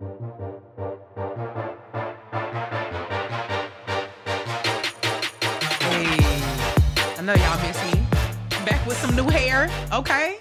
[0.00, 0.06] Hey,
[7.18, 8.00] I know y'all miss me.
[8.64, 10.38] Back with some new hair, okay?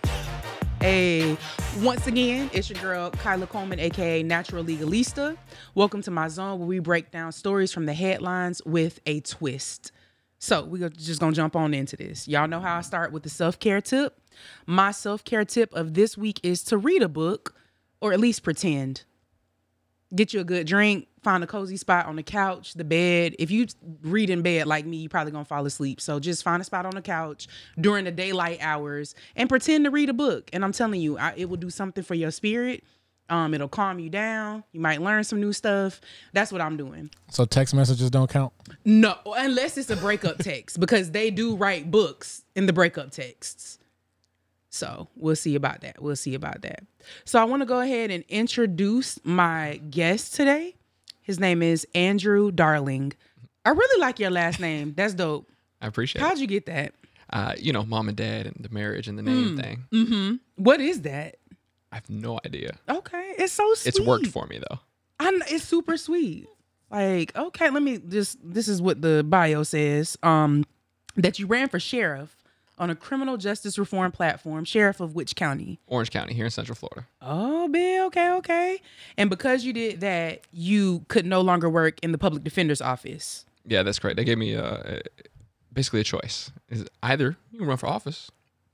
[0.80, 1.36] Hey,
[1.82, 5.36] once again, it's your girl Kyla Coleman, aka Natural Legalista.
[5.76, 9.92] Welcome to my zone where we break down stories from the headlines with a twist.
[10.38, 12.30] So we're just gonna jump on into this.
[12.30, 14.22] Y'all know how I start with the self-care tip.
[14.66, 17.56] My self-care tip of this week is to read a book,
[18.00, 19.04] or at least pretend.
[20.16, 23.36] Get you a good drink, find a cozy spot on the couch, the bed.
[23.38, 23.68] If you
[24.02, 26.02] read in bed like me, you're probably gonna fall asleep.
[26.02, 27.48] So just find a spot on the couch
[27.80, 30.50] during the daylight hours and pretend to read a book.
[30.52, 32.84] And I'm telling you, I, it will do something for your spirit.
[33.30, 34.64] Um, it'll calm you down.
[34.72, 36.02] You might learn some new stuff.
[36.34, 37.12] That's what I'm doing.
[37.30, 38.54] So text messages don't count.
[38.86, 43.79] No, unless it's a breakup text because they do write books in the breakup texts.
[44.70, 46.02] So we'll see about that.
[46.02, 46.84] We'll see about that.
[47.26, 50.76] So I want to go ahead and introduce my guest today.
[51.22, 53.14] His name is Andrew Darling.
[53.66, 54.94] I really like your last name.
[54.96, 55.50] That's dope.
[55.82, 56.26] I appreciate it.
[56.26, 56.94] How'd you get that?
[57.32, 59.58] Uh, you know, mom and dad and the marriage and the name Hmm.
[59.60, 59.84] thing.
[59.92, 60.36] Mm-hmm.
[60.56, 61.36] What is that?
[61.92, 62.78] I have no idea.
[62.88, 63.90] Okay, it's so sweet.
[63.96, 64.80] It's worked for me though.
[65.20, 66.48] I kn- it's super sweet.
[66.92, 70.18] Like, okay, let me just this is what the bio says.
[70.24, 70.66] Um
[71.16, 72.36] that you ran for sheriff
[72.80, 75.80] on a criminal justice reform platform, sheriff of which county?
[75.88, 77.08] Orange County here in Central Florida.
[77.22, 78.82] Oh, Bill, okay, okay.
[79.18, 83.46] And because you did that, you could no longer work in the public defender's office.
[83.66, 84.16] Yeah, that's great.
[84.16, 85.00] They gave me uh,
[85.74, 86.52] basically a choice.
[86.70, 88.32] Is either you can run for office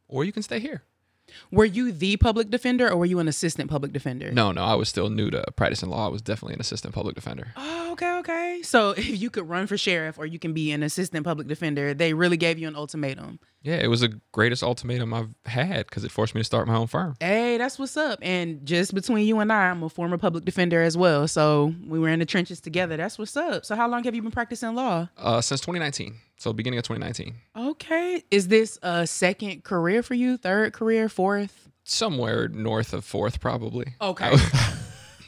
[0.07, 0.83] or you can stay here.
[1.51, 4.31] Were you the public defender or were you an assistant public defender?
[4.31, 6.05] No, no, I was still new to practicing law.
[6.05, 7.47] I was definitely an assistant public defender.
[7.55, 8.61] Oh, okay, okay.
[8.63, 11.93] So if you could run for sheriff or you can be an assistant public defender,
[11.93, 13.39] they really gave you an ultimatum.
[13.65, 16.75] Yeah, it was the greatest ultimatum I've had because it forced me to start my
[16.75, 17.15] own firm.
[17.19, 18.19] Hey, that's what's up.
[18.21, 21.27] And just between you and I, I'm a former public defender as well.
[21.27, 22.95] So we were in the trenches together.
[22.95, 23.65] That's what's up.
[23.65, 25.09] So how long have you been practicing law?
[25.17, 27.33] Uh, since 2019, so beginning of 2019,
[27.71, 28.23] Okay.
[28.29, 30.37] Is this a second career for you?
[30.37, 31.09] Third career?
[31.09, 31.63] Fourth?
[31.87, 33.93] somewhere north of fourth, probably.
[34.01, 34.35] Okay.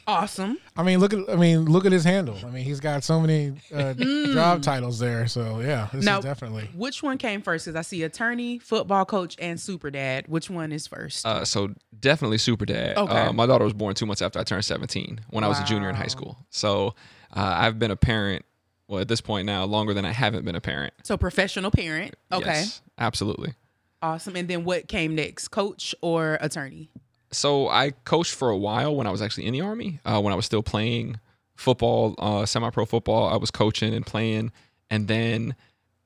[0.07, 0.57] Awesome.
[0.75, 2.37] I mean, look at I mean, look at his handle.
[2.45, 3.93] I mean, he's got so many uh,
[4.33, 5.27] job titles there.
[5.27, 6.69] So yeah, this Now- is definitely.
[6.73, 7.65] Which one came first?
[7.65, 10.27] Because I see attorney, football coach, and super dad.
[10.27, 11.25] Which one is first?
[11.25, 12.97] Uh, so definitely super dad.
[12.97, 13.13] Okay.
[13.17, 15.63] Uh, my daughter was born two months after I turned 17 when I was a
[15.65, 16.37] junior in high school.
[16.49, 16.95] So
[17.35, 18.45] uh, I've been a parent,
[18.87, 20.93] well, at this point now, longer than I haven't been a parent.
[21.03, 22.15] so professional parent.
[22.31, 22.45] Okay.
[22.45, 23.53] Yes, absolutely.
[24.01, 24.35] Awesome.
[24.35, 25.47] And then what came next?
[25.49, 26.89] Coach or attorney?
[27.31, 29.99] So I coached for a while when I was actually in the army.
[30.05, 31.19] Uh, when I was still playing
[31.55, 34.51] football, uh, semi-pro football, I was coaching and playing,
[34.89, 35.55] and then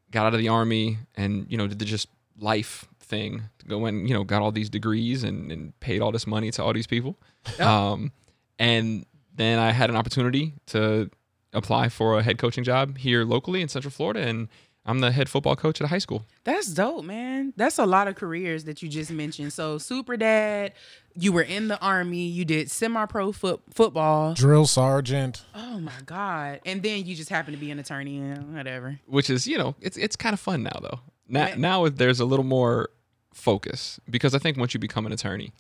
[0.09, 2.07] got out of the army and you know did the just
[2.39, 3.43] life thing.
[3.59, 6.51] To go and you know got all these degrees and, and paid all this money
[6.51, 7.17] to all these people,
[7.59, 8.11] um,
[8.57, 9.05] and
[9.35, 11.09] then I had an opportunity to
[11.53, 14.47] apply for a head coaching job here locally in Central Florida, and
[14.86, 16.25] I'm the head football coach at a high school.
[16.44, 17.53] That's dope, man.
[17.56, 19.53] That's a lot of careers that you just mentioned.
[19.53, 20.74] So, super dad,
[21.16, 24.34] you were in the army, you did semi-pro foot football.
[24.34, 25.44] Drill sergeant.
[25.53, 26.62] Oh my god!
[26.66, 29.00] And then you just happen to be an attorney, and whatever.
[29.06, 31.00] which is you know it's it's kind of fun now though.
[31.28, 31.58] Now Right.
[31.59, 32.90] now there's a little more
[33.34, 35.52] focus because I think once you become an attorney,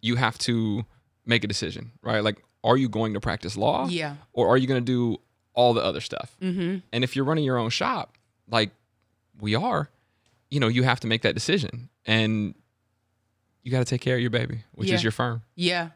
[0.00, 0.84] you have to
[1.24, 2.22] make a decision, right?
[2.22, 3.88] Like, are you going to practice law?
[3.88, 4.16] Yeah.
[4.32, 5.20] Or are you going to do
[5.54, 6.36] all the other stuff?
[6.42, 6.78] Mm-hmm.
[6.92, 8.16] And if you're running your own shop,
[8.50, 8.70] like
[9.40, 9.90] we are,
[10.50, 12.54] you know, you have to make that decision, and
[13.62, 14.94] you got to take care of your baby, which Yeah.
[14.94, 15.42] is your firm.
[15.54, 15.90] Yeah.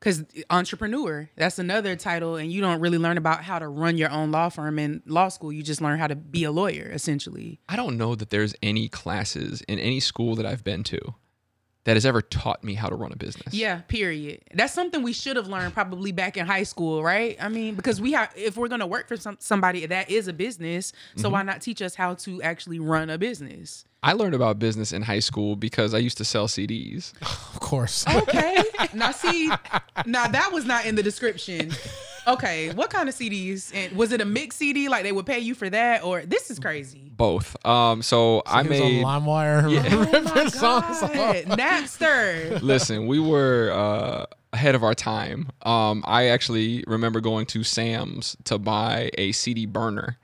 [0.00, 4.10] Because entrepreneur, that's another title, and you don't really learn about how to run your
[4.10, 5.52] own law firm in law school.
[5.52, 7.60] You just learn how to be a lawyer, essentially.
[7.68, 11.14] I don't know that there's any classes in any school that I've been to
[11.84, 13.52] that has ever taught me how to run a business.
[13.52, 14.40] Yeah, period.
[14.54, 17.36] That's something we should have learned probably back in high school, right?
[17.40, 20.32] I mean, because we have, if we're gonna work for some somebody that is a
[20.32, 21.32] business, so Mm-hmm.
[21.32, 23.84] why not teach us how to actually run a business?
[24.04, 27.12] I learned about business in high school because I used to sell CDs.
[27.54, 28.04] Of course.
[28.06, 28.62] Okay.
[28.94, 29.48] now see,
[30.06, 31.70] now that was not in the description.
[32.26, 33.72] Okay, what kind of CDs?
[33.74, 34.88] And was it a mix CD?
[34.88, 37.10] Like they would pay you for that, or this is crazy.
[37.16, 37.56] Both.
[37.66, 39.04] Um, so I he was made.
[39.04, 39.62] on LimeWire.
[39.92, 41.58] Oh my ripping songs God, off.
[41.58, 42.62] Napster.
[42.62, 45.48] Listen, we were uh, ahead of our time.
[45.62, 50.18] Um, I actually remember going to Sam's to buy a CD burner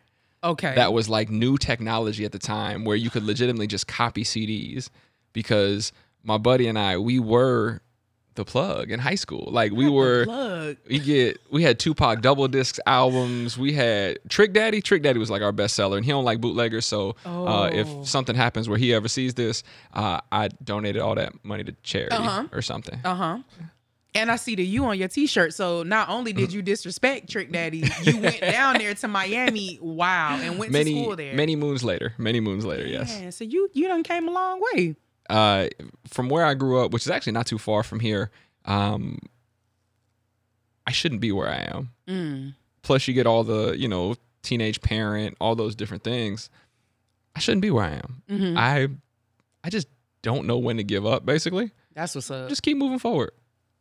[0.44, 0.74] Okay.
[0.76, 4.88] that was like new technology at the time, where you could legitimately just copy CDs.
[5.32, 5.92] Because
[6.22, 7.80] my buddy and I, we were
[8.38, 9.48] the plug in high school.
[9.52, 10.24] Like we were.
[10.88, 13.58] We get we had Tupac double discs albums.
[13.58, 14.80] We had Trick Daddy.
[14.80, 16.86] Trick Daddy was like our bestseller, and he don't like bootleggers.
[16.86, 17.64] So uh, Oh.
[17.64, 19.62] if something happens where he ever sees this,
[19.92, 22.44] uh, I donated all that money to charity Uh-huh.
[22.52, 22.98] or something.
[23.04, 23.38] Uh huh.
[24.14, 25.52] And I see the U on your t-shirt.
[25.54, 29.78] So not only did you disrespect Trick Daddy, you went down there to Miami.
[29.82, 31.34] Wow, and went many to school there.
[31.34, 32.14] many moons later.
[32.18, 32.86] Many moons later.
[32.86, 33.20] Yes.
[33.20, 34.96] Man, so you you done came a long way.
[35.28, 35.68] Uh,
[36.06, 38.30] from where I grew up, which is actually not too far from here,
[38.64, 39.18] um,
[40.86, 41.90] I shouldn't be where I am.
[42.08, 42.54] Mm.
[42.82, 46.48] Plus, you get all the, you know, teenage parent, all those different things.
[47.36, 48.22] I shouldn't be where I am.
[48.30, 48.56] Mhm.
[48.56, 48.88] I,
[49.62, 49.86] I just
[50.22, 51.26] don't know when to give up.
[51.26, 52.48] Basically, That's what's up.
[52.48, 53.32] just keep moving forward.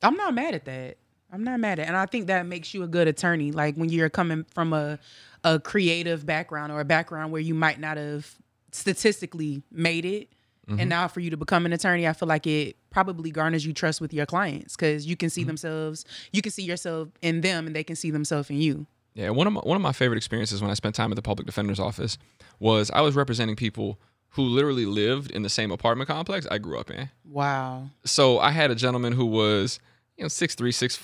[0.03, 0.97] I'm not mad at that.
[1.31, 1.87] I'm not mad at, it.
[1.87, 3.51] and I think that makes you a good attorney.
[3.51, 4.99] Like when you're coming from a
[5.43, 8.35] a creative background or a background where you might not have
[8.71, 10.29] statistically made it,
[10.67, 10.81] Mm-hmm.
[10.81, 13.71] and now for you to become an attorney, I feel like it probably garners you
[13.71, 15.47] trust with your clients because you can see mm-hmm.
[15.47, 16.03] themselves,
[16.33, 18.85] you can see yourself in them, and they can see themselves in you.
[19.13, 21.21] Yeah, one of my, one of my favorite experiences when I spent time at the
[21.21, 22.17] public defender's office
[22.59, 23.97] was I was representing people
[24.31, 27.09] who literally lived in the same apartment complex I grew up in.
[27.25, 27.89] Wow.
[28.03, 29.79] so I had a gentleman who was,
[30.17, 30.99] you know, 6'3, 6'4,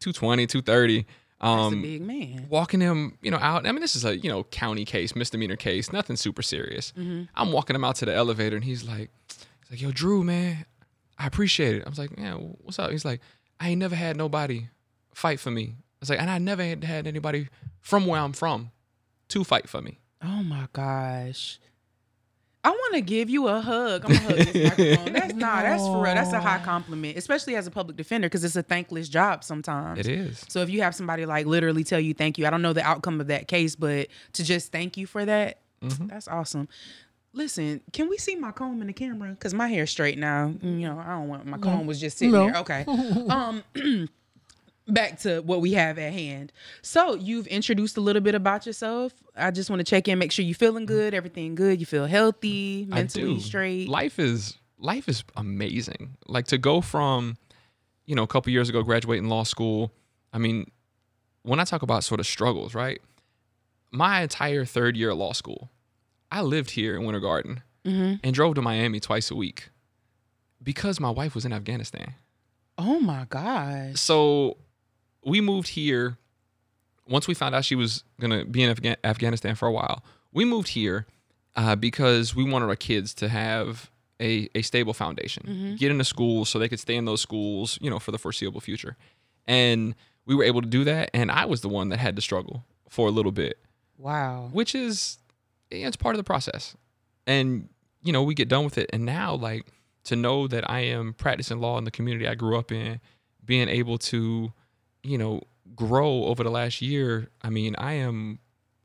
[0.00, 1.06] 220, 230.
[1.44, 2.46] Um, big man.
[2.48, 3.66] walking him, you know, out.
[3.66, 6.92] I mean, this is a, you know, county case, misdemeanor case, nothing super serious.
[6.96, 7.24] Mm-hmm.
[7.34, 10.64] I'm walking him out to the elevator and he's like, he's like, yo, Drew, man,
[11.18, 11.82] I appreciate it.
[11.84, 12.90] I was like, yeah, what's up?
[12.90, 13.20] He's like,
[13.60, 14.68] I ain't never had nobody
[15.12, 15.74] fight for me.
[15.76, 17.48] I was like, and I never had had anybody
[17.80, 18.70] from where I'm from
[19.28, 20.00] to fight for me.
[20.22, 21.58] Oh my gosh.
[22.64, 24.04] I want to give you a hug.
[24.06, 25.12] I'm gonna hug this microphone.
[25.12, 26.14] That's nah, that's for real.
[26.14, 30.00] That's a high compliment, especially as a public defender, because it's a thankless job sometimes.
[30.00, 30.44] It is.
[30.48, 32.82] So if you have somebody like literally tell you thank you, I don't know the
[32.82, 36.06] outcome of that case, but to just thank you for that, Mm-hmm.
[36.06, 36.66] that's awesome.
[37.34, 39.30] Listen, can we see my comb in the camera?
[39.30, 40.54] Because my hair's straight now.
[40.62, 42.46] You know, I don't want my comb was just sitting No.
[42.46, 42.56] there.
[42.58, 42.84] Okay.
[43.28, 43.62] um
[44.86, 46.52] back to what we have at hand.
[46.82, 49.12] So you've introduced a little bit about yourself.
[49.36, 52.06] I just want to check in, make sure you're feeling good, everything good, you feel
[52.06, 53.88] healthy, mentally straight.
[53.88, 56.16] Life is life is amazing.
[56.26, 57.36] Like to go from,
[58.04, 59.90] you know, a couple years ago graduating law school.
[60.32, 60.70] I mean,
[61.42, 63.00] when I talk about sort of struggles, right?
[63.90, 65.70] My entire third year of law school,
[66.30, 68.20] I lived here in Winter Garden Mhm.
[68.24, 69.70] and drove to Miami twice a week
[70.62, 72.14] because my wife was in Afghanistan.
[72.76, 73.94] Oh my gosh.
[74.00, 74.56] So
[75.24, 76.18] we moved here
[77.08, 80.02] once we found out she was gonna be in Afga- Afghanistan for a while.
[80.32, 81.06] We moved here
[81.56, 83.90] uh, because we wanted our kids to have
[84.20, 87.90] a, a stable foundation, get into school so they could stay in those schools, you
[87.90, 88.96] know, for the foreseeable future.
[89.46, 89.94] And
[90.26, 91.10] we were able to do that.
[91.12, 93.58] And I was the one that had to struggle for a little bit,
[93.98, 94.48] Wow.
[94.52, 95.18] which is
[95.70, 96.76] it's part of the process.
[97.26, 97.68] And
[98.02, 99.66] you know, we get done with it, and now like
[100.04, 103.00] to know that I am practicing law in the community I grew up in,
[103.44, 104.52] being able to,
[105.04, 105.42] you know,
[105.76, 107.28] grow over the last year.
[107.42, 108.38] I mean, I am,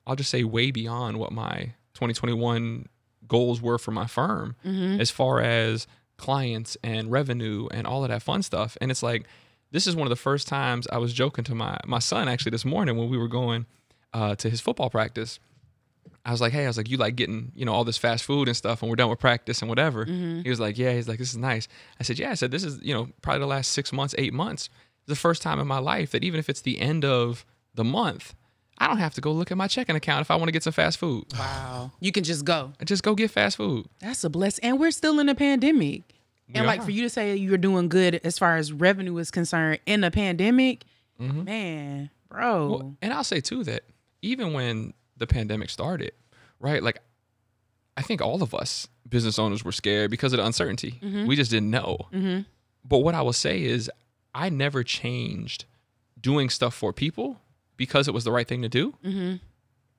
[0.05, 2.87] I'll just say, way beyond what my 2021
[3.27, 4.55] goals were for my firm,
[4.99, 5.87] as far as
[6.17, 8.77] clients and revenue and all of that fun stuff.
[8.81, 9.25] And it's like,
[9.71, 12.49] this is one of the first times I was joking to my my son actually
[12.51, 13.65] this morning when we were going
[14.13, 15.39] uh, to his football practice.
[16.25, 18.23] I was like, hey, I was like, you like getting, you know, all this fast
[18.25, 20.05] food and stuff, and we're done with practice and whatever.
[20.43, 20.93] He was like, yeah.
[20.93, 21.67] He's like, this is nice.
[21.99, 22.31] I said, yeah.
[22.31, 24.69] I said, this is, you know, probably the last six months, eight months,
[25.09, 28.35] the first time in my life that even if it's the end of the month,
[28.77, 30.63] I don't have to go look at my checking account if I want to get
[30.63, 31.25] some fast food.
[31.37, 31.91] Wow.
[31.99, 32.71] You can just go.
[32.79, 33.87] I just go get fast food.
[33.99, 34.63] That's a blessing.
[34.63, 36.03] And we're still in a pandemic.
[36.47, 36.83] and We like are.
[36.83, 40.11] for you to say you're doing good as far as revenue is concerned in a
[40.11, 40.85] pandemic,
[41.19, 41.43] mm-hmm.
[41.43, 42.69] man, bro.
[42.69, 43.83] Well, and I'll say too that
[44.21, 46.13] even when the pandemic started,
[46.59, 46.81] right?
[46.81, 46.99] Like,
[47.97, 50.99] I think all of us business owners were scared because of the uncertainty.
[51.01, 51.25] Mm-hmm.
[51.25, 51.97] We just didn't know.
[52.13, 52.41] Mm-hmm.
[52.85, 53.91] But what I will say is,
[54.33, 55.65] I never changed
[56.19, 57.39] doing stuff for people
[57.77, 58.93] because it was the right thing to do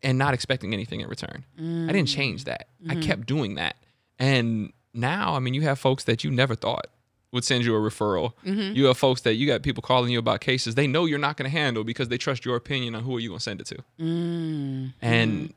[0.03, 1.45] and not expecting anything in return.
[1.59, 2.69] I didn't change that.
[2.89, 3.77] I kept doing that.
[4.19, 6.87] And now, I mean, you have folks that you never thought
[7.33, 8.33] would send you a referral.
[8.45, 11.37] You have folks that you got people calling you about cases they know you're not
[11.37, 13.61] going to handle because they trust your opinion on who are you going to send
[13.61, 13.77] it to.
[14.01, 14.93] Mm.
[15.01, 15.55] And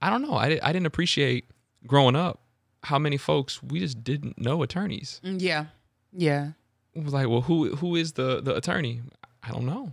[0.00, 0.34] I don't know.
[0.34, 1.44] I, I didn't appreciate
[1.86, 2.40] growing up
[2.84, 5.20] how many folks we just didn't know attorneys.
[5.24, 5.66] Mm, Yeah.
[6.12, 6.52] Yeah.
[6.94, 9.00] Was like, well, who who is the the attorney?
[9.42, 9.92] I don't know.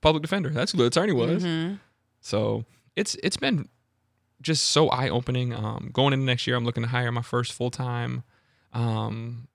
[0.00, 0.50] Public defender.
[0.50, 1.42] That's who the attorney was.
[1.42, 1.80] Mhm.
[2.20, 3.68] So it's it's been
[4.42, 5.52] just so eye opening.
[5.52, 8.22] Um, going into next year, I'm looking to hire my first full time
[8.72, 9.48] um,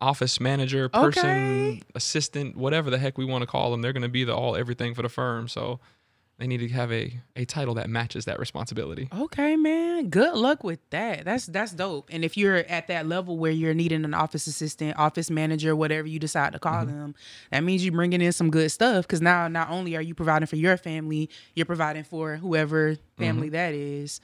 [0.00, 1.82] office manager, person, Okay.
[1.94, 3.82] assistant, whatever the heck we want to call them.
[3.82, 5.46] They're going to be the all everything for the firm.
[5.48, 5.78] So
[6.38, 9.08] they need to have a a title that matches that responsibility.
[9.16, 10.10] Okay, man.
[10.10, 11.24] Good luck with that.
[11.24, 12.10] That's that's dope.
[12.12, 16.06] And if you're at that level where you're needing an office assistant, office manager, whatever
[16.06, 16.98] you decide to call mm-hmm.
[16.98, 17.14] them,
[17.50, 19.06] that means you're bringing in some good stuff.
[19.06, 23.22] Because now, not only are you providing for your family, you're providing for whoever mm-hmm.
[23.22, 24.20] family that is.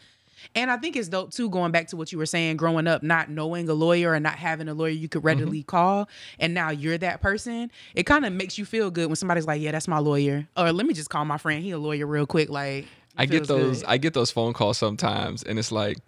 [0.54, 3.02] And I think it's dope too, going back to what you were saying, growing up,
[3.02, 5.66] not knowing a lawyer and not having a lawyer you could readily Mm-hmm.
[5.66, 6.08] call.
[6.38, 7.70] And now you're that person.
[7.94, 10.46] It kind of makes you feel good when somebody's like, yeah, that's my lawyer.
[10.56, 11.62] Or let me just call my friend.
[11.62, 12.48] He a lawyer real quick.
[12.48, 13.80] Like, I get those.
[13.80, 13.88] good.
[13.88, 15.98] I get those phone calls sometimes, and it's like,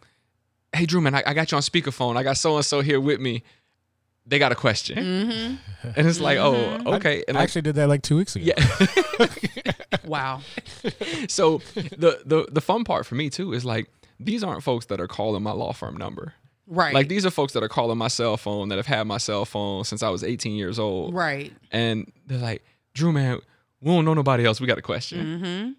[0.72, 2.16] "Hey, Drew, man, I, I got you on speakerphone.
[2.16, 3.42] I got so and so here with me.
[4.26, 5.88] They got a question." Mm-hmm.
[5.96, 6.54] And it's like, "Oh,
[6.94, 8.46] okay." And I like, actually did that like two weeks ago.
[8.56, 9.72] yeah.
[10.06, 10.40] wow.
[11.28, 13.88] so the the the fun part for me too is like
[14.20, 16.34] these aren't folks that are calling my law firm number.
[16.66, 16.94] Right.
[16.94, 19.44] Like these are folks that are calling my cell phone that have had my cell
[19.44, 21.14] phone since I was 18 years old.
[21.14, 21.52] right.
[21.70, 23.40] And they're like, Drew, man,
[23.80, 24.60] we don't know nobody else.
[24.60, 25.26] We got a question.
[25.26, 25.72] Mm-hmm.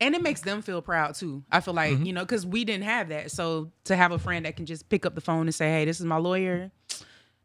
[0.00, 1.44] And it makes them feel proud too.
[1.52, 3.30] I feel like, you know, because we didn't have that.
[3.30, 5.84] So to have a friend that can just pick up the phone and say, hey,
[5.84, 6.72] this is my lawyer,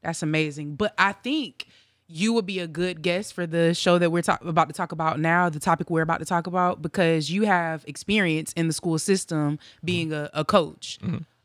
[0.01, 0.75] that's amazing.
[0.75, 1.67] But I think
[2.08, 4.92] you would be a good guest for the show that we're talk- about to talk
[4.92, 8.74] about now, the topic we're about to talk about, because you have experience in the
[8.74, 11.00] school system being a, a coach.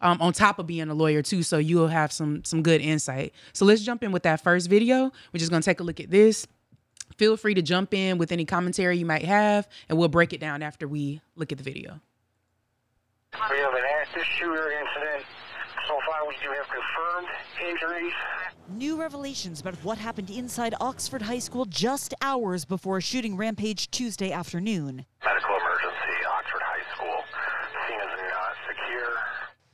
[0.05, 3.33] Um, on top of being a lawyer too, so you'll have some some good insight.
[3.53, 5.13] So let's jump in with that first video.
[5.33, 6.49] We're just gonna take a look at this
[7.17, 10.41] feel free to jump in with any commentary you might have, and we'll break it
[10.41, 12.01] down after we look at the video.
[13.33, 15.25] We have an active shooter incident.
[16.33, 17.29] So far, we do have confirmed
[17.69, 18.13] injuries.
[18.69, 23.91] New revelations about what happened inside Oxford High School just hours before a shooting rampage
[23.91, 25.05] Tuesday afternoon.
[25.25, 27.25] Medical emergency, Oxford High School.
[27.89, 29.19] Scene is not secure.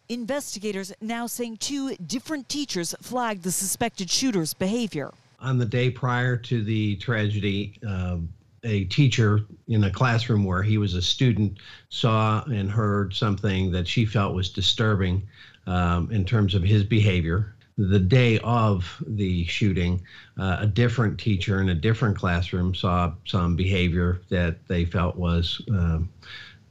[0.08, 5.12] Investigators now saying two different teachers flagged the suspected shooter's behavior.
[5.40, 8.28] on the day prior to the tragedy, um,
[8.64, 11.58] a teacher in a classroom where he was a student
[11.90, 15.22] saw and heard something that she felt was disturbing
[15.68, 17.54] um, in terms of his behavior.
[17.76, 20.02] The day of the shooting,
[20.36, 25.62] uh, a different teacher in a different classroom saw some behavior that they felt was
[25.70, 26.08] um,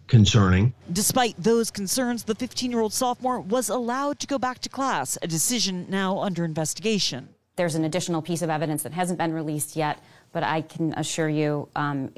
[0.08, 0.74] concerning.
[0.92, 5.18] Despite those concerns, the 15 year old sophomore was allowed to go back to class,
[5.22, 7.30] a decision now under investigation.
[7.56, 11.30] There's an additional piece of evidence that hasn't been released yet, but I can assure
[11.30, 12.12] you um,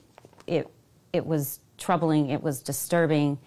[0.47, 0.67] it,
[1.13, 3.37] it was troubling, it was disturbing,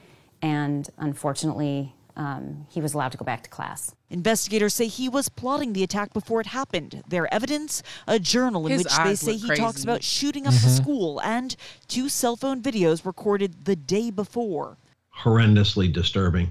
[0.41, 3.95] and unfortunately, um, he was allowed to go back to class.
[4.11, 7.03] Investigators say he was plotting the attack before it happened.
[7.09, 10.53] Their evidence, a journal in His which they say look he talks about shooting up
[10.53, 11.57] the school, and
[11.89, 14.77] two cell phone videos recorded the day before.
[15.19, 16.51] horrendously disturbing.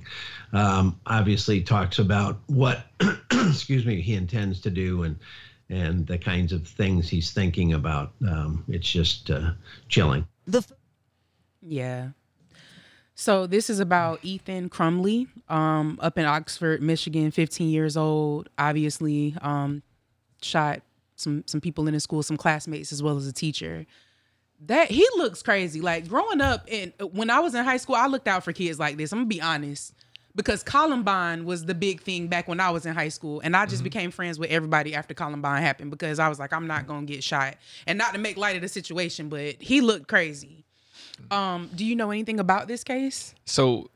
[0.54, 2.86] Um, obviously, talks about what,
[3.32, 5.16] excuse me, he intends to do and
[5.70, 8.12] and the kinds of things he's thinking about.
[8.28, 9.52] Um, it's just uh,
[9.88, 10.28] chilling.
[10.46, 10.72] The f-
[11.62, 12.10] Yeah.
[13.22, 18.50] So this is about Ethan Crumbley, um, up in Oxford, Michigan, 15 years old.
[18.58, 19.84] Obviously, um,
[20.42, 20.82] shot
[21.18, 23.86] some some people in his school, some classmates as well as a teacher.
[24.66, 25.82] That he looks crazy.
[25.82, 28.80] Like growing up, and when I was in high school, I looked out for kids
[28.80, 29.12] like this.
[29.12, 29.94] I'm gonna be honest,
[30.34, 33.68] because Columbine was the big thing back when I was in high school, and I
[33.68, 37.06] just became friends with everybody after Columbine happened because I was like, I'm not gonna
[37.06, 40.66] get shot, and not to make light of the situation, but he looked crazy.
[41.30, 43.36] Um, do you know anything about this case?
[43.46, 43.90] So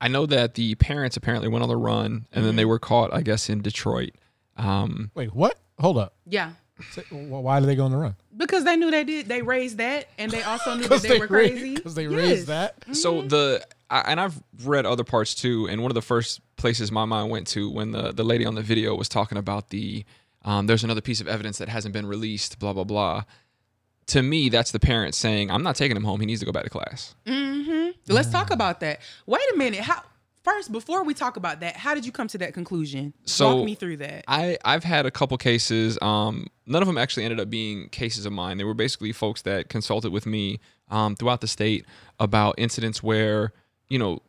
[0.00, 3.12] I know that the parents apparently went on the run, and then they were caught,
[3.12, 4.10] I guess, in Detroit.
[4.56, 5.58] Um, Wait, what?
[5.78, 6.14] Hold up.
[6.26, 6.52] Yeah.
[6.92, 8.16] Say- wh- Why did they go on the run?
[8.36, 9.26] Because they knew they did.
[9.26, 11.74] They raised that, and they also knew that they, were crazy.
[11.76, 12.12] Because they Yes.
[12.12, 12.74] raised that.
[12.92, 16.90] So the I, and I've read other parts too, and one of the first places
[16.92, 20.04] my mind went to when the the lady on the video was talking about the
[20.44, 23.24] um, there's another piece of evidence that hasn't been released, blah blah blah.
[24.08, 26.20] To me, that's the parent saying, "I'm not taking him home.
[26.20, 27.14] He needs to go back to class."
[28.08, 29.00] Let's talk about that.
[29.26, 29.80] Wait a minute.
[29.80, 30.02] How
[30.44, 33.12] first before we talk about that, how did you come to that conclusion?
[33.24, 34.24] So Walk me through that.
[34.28, 35.98] I I've had a couple cases.
[36.00, 38.58] Um, none of them actually ended up being cases of mine.
[38.58, 41.84] They were basically folks that consulted with me um, throughout the state
[42.20, 43.52] about incidents where
[43.88, 44.22] you know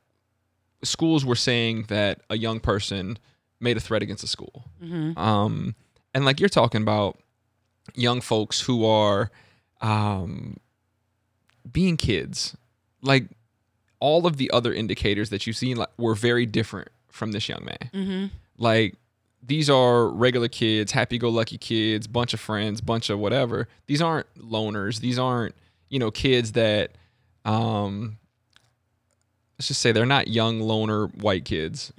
[0.84, 3.20] schools were saying that a young person
[3.60, 4.66] made a threat against a school.
[5.18, 5.76] Um,
[6.16, 7.20] and like you're talking about
[7.96, 9.30] young folks who are
[9.82, 10.58] um,
[11.72, 12.56] being kids,
[13.02, 13.28] like
[14.00, 17.64] all of the other indicators that you've seen like, were very different from this young
[17.66, 18.32] man.
[18.58, 18.96] Like
[19.44, 23.68] these are regular kids, happy-go-lucky kids, bunch of friends, bunch of whatever.
[23.88, 25.00] These aren't loners.
[25.00, 25.56] These aren't
[25.90, 26.92] you know kids that
[27.46, 28.18] um
[29.58, 31.94] let's just say they're not young loner white kids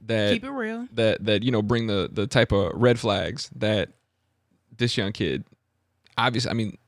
[0.00, 0.88] that Keep it real.
[0.94, 3.90] that that you know bring the the type of red flags that
[4.76, 5.44] this young kid
[6.16, 6.78] obviously i mean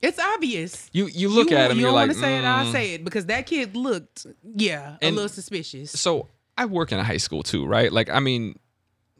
[0.00, 0.88] It's obvious.
[0.92, 2.44] you you look you, at him You you're don't like want to say it.
[2.44, 5.90] I'll "Mm." say it because that kid looked, yeah, a little suspicious.
[5.92, 8.58] so i work in a high school too right like i mean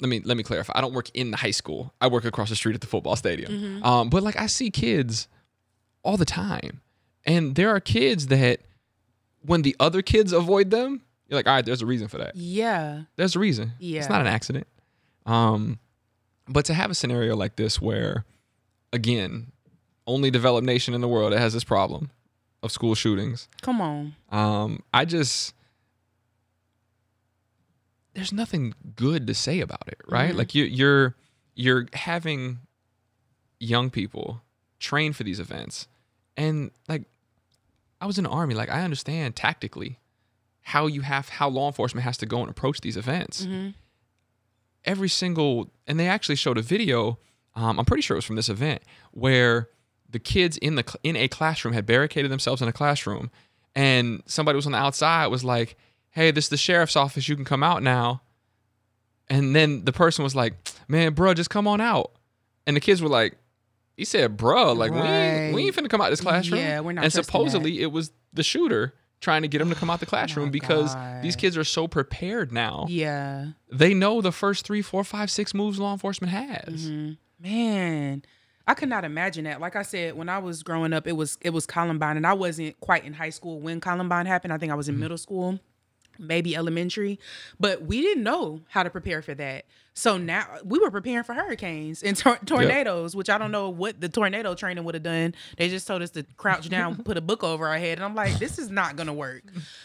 [0.00, 2.48] let me let me clarify i don't work in the high school i work across
[2.48, 3.84] the street at the football stadium Mm-hmm.
[3.84, 5.28] um but like i see kids
[6.02, 6.80] all the time
[7.24, 8.58] and there are kids that
[9.42, 12.34] when the other kids avoid them You're like, all right, there's a reason for that.
[12.34, 13.02] Yeah.
[13.16, 13.72] There's a reason.
[13.78, 14.00] Yeah.
[14.00, 14.66] It's not an accident.
[15.26, 15.78] Um,
[16.48, 18.24] but to have a scenario like this where,
[18.92, 19.52] again,
[20.08, 22.10] only developed nation in the world that has this problem
[22.62, 23.48] of school shootings.
[23.62, 24.16] Come on.
[24.30, 25.54] Um, I just
[28.14, 30.34] there's nothing good to say about it, right?
[30.34, 31.14] Like you, you're
[31.54, 32.58] you're having
[33.60, 34.42] young people
[34.80, 35.86] train for these events,
[36.36, 37.02] and like
[38.00, 39.98] I was in the army, like I understand tactically
[40.62, 43.46] how you have how law enforcement has to go and approach these events.
[44.84, 47.18] Every single, and they actually showed a video.
[47.54, 49.68] Um, I'm pretty sure it was from this event where
[50.08, 53.30] the kids in the in a classroom had barricaded themselves in a classroom,
[53.74, 55.76] and somebody was on the outside was like,
[56.10, 57.28] "Hey, this is the sheriff's office.
[57.28, 58.22] You can come out now."
[59.28, 60.54] And then the person was like,
[60.88, 62.12] "Man, bro, just come on out."
[62.66, 63.36] And the kids were like,
[63.96, 66.92] "He said, bro, like we ain't, we ain't finna come out this classroom." Yeah, we're
[66.92, 70.06] not And supposedly it was the shooter trying to get them to come out the
[70.14, 71.22] classroom my because God.
[71.22, 72.86] these kids are so prepared now.
[72.88, 73.48] Yeah.
[73.70, 76.88] They know the first three, four, five, six moves law enforcement has.
[76.88, 77.12] Mm-hmm.
[77.40, 78.22] Man,
[78.68, 79.62] I could not imagine that.
[79.62, 82.34] Like I said, when I was growing up, it was it was Columbine, and I
[82.34, 84.52] wasn't quite in high school when Columbine happened.
[84.52, 85.00] I think I was in Mm-hmm.
[85.00, 85.58] middle school,
[86.18, 87.18] maybe elementary,
[87.58, 89.64] but we didn't know how to prepare for that.
[89.98, 94.00] So now we were preparing for hurricanes and tor- tornadoes, which I don't know what
[94.00, 95.34] the tornado training would have done.
[95.56, 98.14] They just told us to crouch down, put a book over our head, and I'm
[98.14, 99.42] like, this is not gonna work.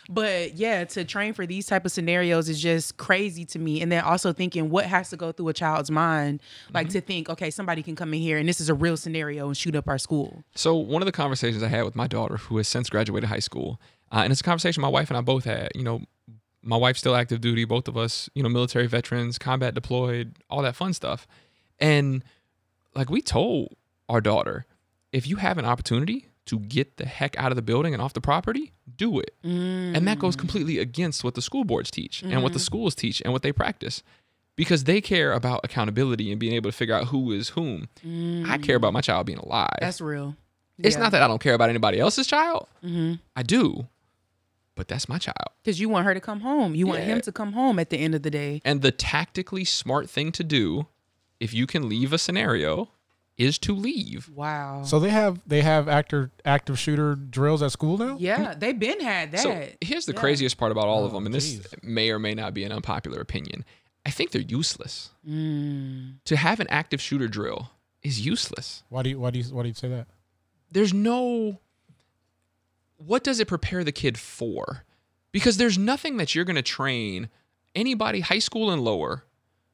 [0.08, 3.82] But yeah, to train for these type of scenarios is just crazy to me.
[3.82, 6.44] And then also thinking what has to go through a child's mind,
[6.76, 7.08] like to mm-hmm.
[7.08, 9.76] think, okay, somebody can come in here and this is a real scenario and shoot
[9.76, 10.44] up our school.
[10.54, 13.40] So one of the conversations I had with my daughter, who has since graduated high
[13.40, 13.80] school,
[14.14, 15.72] uh, and it's a conversation my wife and I both had.
[15.76, 16.02] You know,
[16.62, 20.62] my wife's still active duty, both of us, you know, military veterans, combat deployed, all
[20.62, 21.28] that fun stuff.
[21.80, 22.24] And
[22.96, 23.76] like we told
[24.08, 24.66] our daughter,
[25.12, 28.14] if you have an opportunity to get the heck out of the building and off
[28.14, 29.34] the property, do it.
[29.96, 30.40] And that goes mm.
[30.40, 32.66] completely against what the school boards teach and what the mm-hmm.
[32.66, 34.04] schools teach and what they practice.
[34.56, 37.88] Because they care about accountability and being able to figure out who is whom.
[38.48, 38.96] I care about mm.
[38.96, 39.78] my child being alive.
[39.80, 40.36] That's real.
[40.78, 42.68] It's not that I don't care about anybody else's child.
[42.84, 43.14] Mm-hmm.
[43.36, 43.88] I do,
[44.76, 45.50] but that's my child.
[45.64, 46.76] because you want her to come home.
[46.76, 48.62] You want him to come home at the end of the day.
[48.66, 50.88] And the tactically smart thing to do,
[51.40, 52.90] if you can leave a scenario,
[53.38, 54.30] is to leave.
[54.30, 54.84] Wow.
[54.86, 58.16] So they have they have actor active shooter drills at school now.
[58.20, 59.40] yeah, they've been had that.
[59.42, 60.20] So here's the Yeah.
[60.20, 62.72] craziest part about all of Oh, them, and this may or may not be an
[62.72, 63.66] unpopular opinion.
[64.06, 65.10] I think they're useless.
[65.28, 66.16] Mm.
[66.26, 67.72] To have an active shooter drill
[68.04, 68.84] is useless.
[68.90, 70.08] Why do you why do you why do you say that?
[70.72, 71.60] there's no
[73.06, 74.84] what does it prepare the kid for?
[75.32, 77.30] Because there's nothing that you're going to train
[77.76, 79.26] anybody high school and lower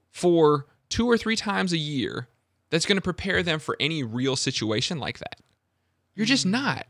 [0.09, 2.27] for two or three times a year
[2.69, 5.39] that's going to prepare them for any real situation like that.
[6.15, 6.63] You're just mm-hmm.
[6.63, 6.87] not.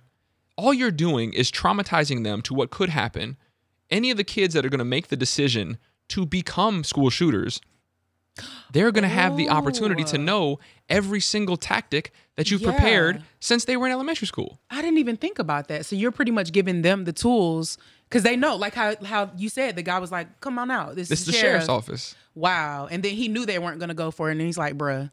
[0.55, 3.37] All you're doing is traumatizing them to what could happen.
[3.89, 5.77] Any of the kids that are going to make the decision
[6.09, 7.61] to become school shooters
[8.71, 10.21] they're going to have the opportunity to Oh.
[10.21, 14.59] know every single tactic that you've prepared since they were in elementary school.
[14.69, 15.85] I didn't even think about that.
[15.85, 17.77] So you're pretty much giving them the tools
[18.09, 20.95] because they know, like how how you said, the guy was like, "Come on out,
[20.95, 22.15] this, This is the sheriff's office.
[22.33, 25.11] Wow, and then he knew they weren't gonna go for it, and he's like, "Bruh,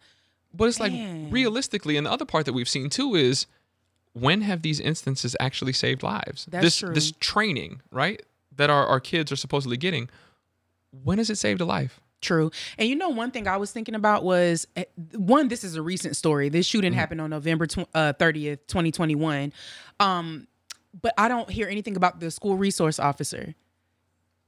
[0.55, 0.93] But it's like
[1.31, 3.47] realistically, and the other part that we've seen too is
[4.13, 6.47] when have these instances actually saved lives?
[6.49, 6.95] That's this true.
[6.95, 8.23] this training, right?
[8.55, 10.09] That our, our kids are supposedly getting.
[11.05, 12.01] When has it saved a life?
[12.23, 12.51] True.
[12.79, 15.83] And you know, one thing I was thinking about was eh, one, this is a
[15.83, 16.49] recent story.
[16.49, 16.99] This shooting Mm-hmm.
[16.99, 19.53] happened on November tw- uh, 30th, 2021.
[20.01, 20.47] Um,
[21.03, 23.55] but I don't hear anything about the school resource officer.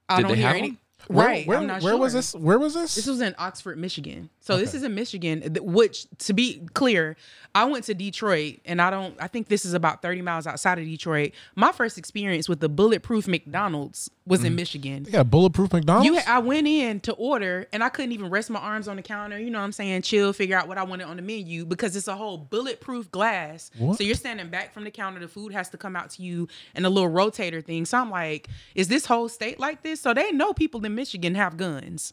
[0.08, 0.78] I Did don't hear any.
[1.06, 1.46] Where, Right.
[1.46, 2.34] Where, I'm not where was this?
[2.34, 2.94] Where was this?
[2.96, 4.28] This was in Oxford, Michigan.
[4.40, 7.16] So this is in Michigan, which to be clear,
[7.54, 10.78] I went to Detroit and I don't I think this is about 30 miles outside
[10.78, 11.32] of Detroit.
[11.54, 14.56] My first experience with the bulletproof McDonald's was in mm.
[14.56, 15.06] Michigan.
[15.14, 16.06] a bulletproof McDonald's.
[16.06, 19.02] You, I went in to order and I couldn't even rest my arms on the
[19.02, 19.38] counter.
[19.38, 20.02] You know what I'm saying?
[20.02, 23.70] Chill, figure out what I wanted on the menu because it's a whole bulletproof glass.
[23.78, 23.96] What?
[23.96, 25.20] So you're standing back from the counter.
[25.20, 27.86] The food has to come out to you in a little rotator thing.
[27.86, 30.00] So I'm like, is this whole state like this?
[30.00, 32.12] So they know people Michigan have guns.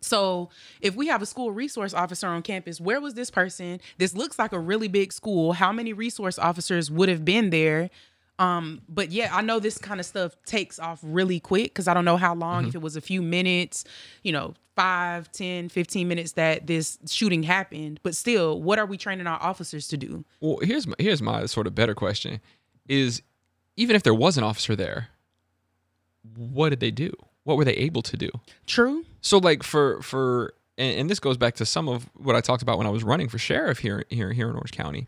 [0.00, 3.80] So if we have a school resource officer on campus, where was this person?
[3.98, 5.54] This looks like a really big school.
[5.54, 7.90] How many resource officers would have been there?
[8.38, 11.94] Um, but yeah, I know this kind of stuff takes off really quick because I
[11.94, 13.84] don't know how long, if it was a few minutes,
[14.22, 17.98] you know, five, 10, 15 minutes that this shooting happened.
[18.02, 20.24] But still, what are we training our officers to do?
[20.40, 22.40] Well, here's my, here's my sort of better question:
[22.86, 23.22] is
[23.76, 25.08] even if there was an officer there,
[26.36, 27.12] what did they do?
[27.46, 28.28] What were they able to do?
[28.66, 29.04] True.
[29.20, 32.60] So like for for and, and this goes back to some of what I talked
[32.60, 35.06] about when I was running for sheriff here here here in Orange County.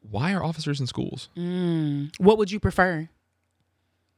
[0.00, 1.28] Why are officers in schools?
[1.36, 2.18] Mm.
[2.18, 3.10] What would you prefer?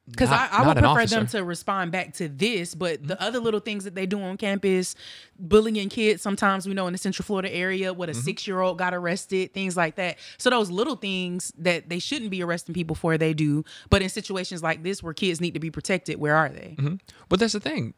[0.09, 3.59] Because I, I would prefer them to respond back to this, but the other little
[3.59, 4.95] things that they do on campus,
[5.37, 6.23] bullying kids.
[6.23, 8.21] Sometimes we know in the Central Florida area, what a Mm-hmm.
[8.23, 10.19] six year old got arrested, things like that.
[10.39, 13.65] So those little things that they shouldn't be arresting people for, they do.
[13.91, 16.77] But in situations like this where kids need to be protected, where are they?
[16.79, 16.95] Mm-hmm.
[17.29, 17.95] But that's the thing.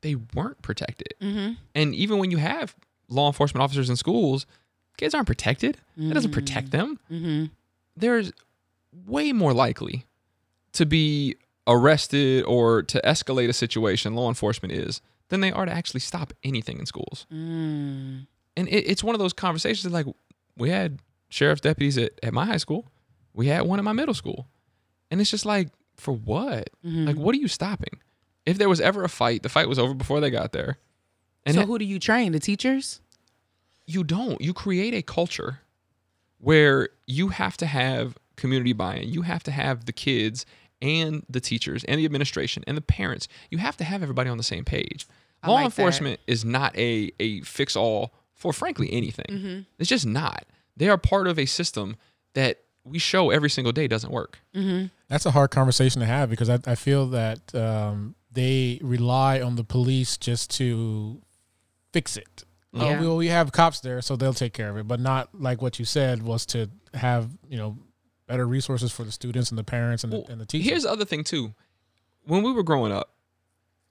[0.00, 1.14] They weren't protected.
[1.22, 1.52] Mm-hmm.
[1.76, 2.74] And even when you have
[3.08, 4.46] law enforcement officers in schools,
[4.96, 5.76] kids aren't protected.
[5.96, 6.98] That doesn't protect them.
[7.10, 7.44] Mm-hmm.
[7.96, 8.32] There's
[9.06, 10.06] way more likely
[10.72, 15.72] to be arrested or to escalate a situation, law enforcement is, than they are to
[15.72, 17.26] actually stop anything in schools.
[17.32, 18.26] Mm.
[18.56, 20.06] And it, it's one of those conversations that, like,
[20.56, 22.86] we had sheriff's deputies at, at my high school,
[23.34, 24.48] we had one at my middle school.
[25.10, 26.70] And it's just like, for what?
[26.84, 27.06] Mm-hmm.
[27.06, 28.00] Like, what are you stopping?
[28.46, 30.78] If there was ever a fight, the fight was over before they got there.
[31.46, 32.32] And so it- who do you train?
[32.32, 33.00] The teachers?
[33.90, 34.40] you don't.
[34.40, 35.60] You create a culture
[36.38, 39.08] where you have to have community buy-in.
[39.08, 40.46] You have to have the kids
[40.82, 43.28] and the teachers and the administration and the parents.
[43.50, 45.06] You have to have everybody on the same page.
[45.42, 49.26] I Law like enforcement is not a a fix all for frankly anything.
[49.28, 49.60] Mm-hmm.
[49.78, 50.44] It's just not.
[50.76, 51.96] They are part of a system
[52.34, 54.38] that we show every single day doesn't work.
[55.08, 59.56] That's a hard conversation to have because I, I feel that um, they rely on
[59.56, 61.20] the police just to
[61.92, 62.44] fix it.
[62.72, 63.00] Oh, Yeah.
[63.00, 65.78] well, we have cops there, so they'll take care of it, but not like what
[65.78, 67.76] you said was to have you know
[68.30, 70.68] better resources for the students and the parents and, Well, the, and the teachers.
[70.68, 71.52] Here's the other thing too.
[72.24, 73.10] When we were growing up,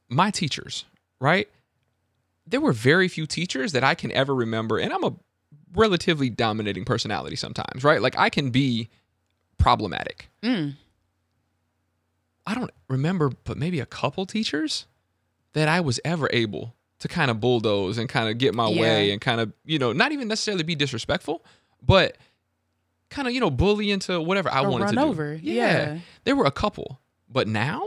[0.07, 0.85] my teachers,
[1.19, 1.49] right?
[2.47, 5.13] There were very few teachers that I can ever remember, and I'm a
[5.75, 8.01] relatively dominating personality sometimes, right?
[8.01, 8.89] Like I can be
[9.57, 10.29] problematic.
[10.41, 10.75] Mm.
[12.47, 14.87] I don't remember, but maybe a couple teachers
[15.51, 19.11] that I was ever able to kind of bulldoze and kind of get my way
[19.11, 21.43] and kind of, you know, not even necessarily be disrespectful,
[21.85, 22.17] but
[23.09, 25.07] kind of, you know, bully into whatever I Or wanted run to do.
[25.07, 25.99] over, yeah.
[26.25, 27.83] There were a couple, but now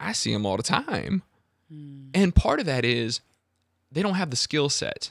[0.00, 1.22] I see them all the time.
[1.70, 2.06] Hmm.
[2.14, 3.20] And part of that is
[3.90, 5.10] they don't have the skill set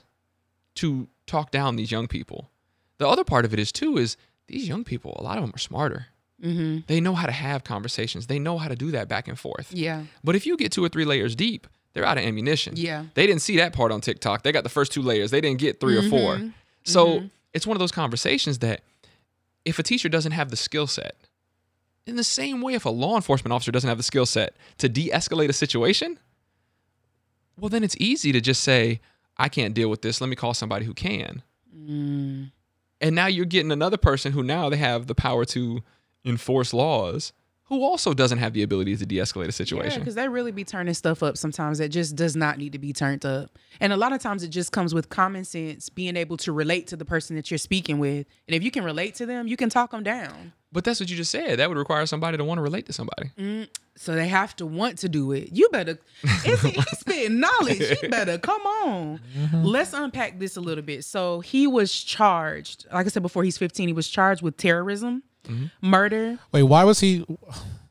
[0.76, 2.50] to talk down these young people.
[2.98, 4.16] The other part of it is too is
[4.48, 6.08] these young people, a lot of them are smarter.
[6.44, 6.80] Mm-hmm.
[6.88, 8.28] They know how to have conversations.
[8.28, 9.72] They know how to do that back and forth.
[9.74, 10.04] Yeah.
[10.24, 12.74] But if you get two or three layers deep, they're out of ammunition.
[12.78, 13.06] Yeah.
[13.14, 14.44] They didn't see that part on TikTok.
[14.44, 15.30] They got the first two layers.
[15.32, 16.10] They didn't get 3 or Mm-hmm.
[16.10, 16.54] 4
[16.84, 17.24] So
[17.54, 18.82] it's one of those conversations that
[19.66, 21.16] if a teacher doesn't have the skill set,
[22.06, 24.90] in the same way, if a law enforcement officer doesn't have the skill set to
[24.90, 26.20] de escalate a situation,
[27.60, 29.00] well, then it's easy to just say,
[29.38, 30.20] I can't deal with this.
[30.20, 31.44] Let me call somebody who can.
[31.76, 32.52] Mm.
[33.00, 35.82] And now you're getting another person who now they have the power to
[36.26, 37.34] enforce laws
[37.72, 40.00] who also doesn't have the ability to de escalate a Yeah, situation.
[40.02, 42.92] because they really be turning stuff up sometimes that just does not need to be
[42.92, 43.58] turned up.
[43.80, 46.88] And a lot of times it just comes with common sense, being able to relate
[46.88, 48.28] to the person that you're speaking with.
[48.46, 50.52] And if you can relate to them, you can talk them down.
[50.74, 51.60] But that's what you just said.
[51.60, 53.30] That would require somebody to want to relate to somebody.
[53.38, 55.50] Mm, so they have to want to do it.
[55.54, 57.82] You better, it's, he's spitting knowledge.
[58.04, 59.22] You better come on.
[59.44, 59.58] Uh-huh.
[59.64, 61.06] Let's unpack this a little bit.
[61.06, 63.88] So he was charged, like I said before, he's 15.
[63.88, 65.24] He was charged with terrorism,
[65.82, 66.40] murder.
[66.52, 67.26] Wait, why was he?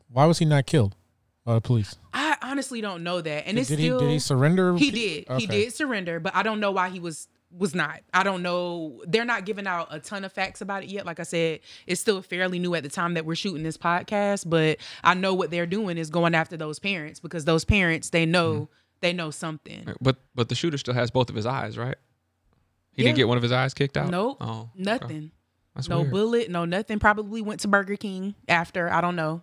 [0.09, 0.95] Why was he not killed
[1.45, 1.95] by the police?
[2.13, 3.47] I honestly don't know that.
[3.47, 4.05] And it's did still he?
[4.05, 4.75] Did he surrender?
[4.75, 5.25] He did.
[5.39, 7.99] He did surrender, but I don't know why he was was not.
[8.13, 9.01] I don't know.
[9.05, 11.05] They're not giving out a ton of facts about it yet.
[11.05, 14.49] Like I said, it's still fairly new at the time that we're shooting this podcast,
[14.49, 18.25] but I know what they're doing is going after those parents because those parents they
[18.25, 18.63] know Mm-hmm.
[19.01, 19.93] they know something.
[19.99, 21.95] But but the shooter still has both of his eyes, right?
[22.93, 23.07] He Yeah.
[23.09, 24.09] didn't get one of his eyes kicked out.
[24.09, 24.37] Nope.
[24.41, 25.31] Oh, okay.
[25.75, 26.11] That's no weird.
[26.11, 26.99] bullet, no nothing.
[26.99, 28.91] Probably went to Burger King after.
[28.91, 29.41] I don't know.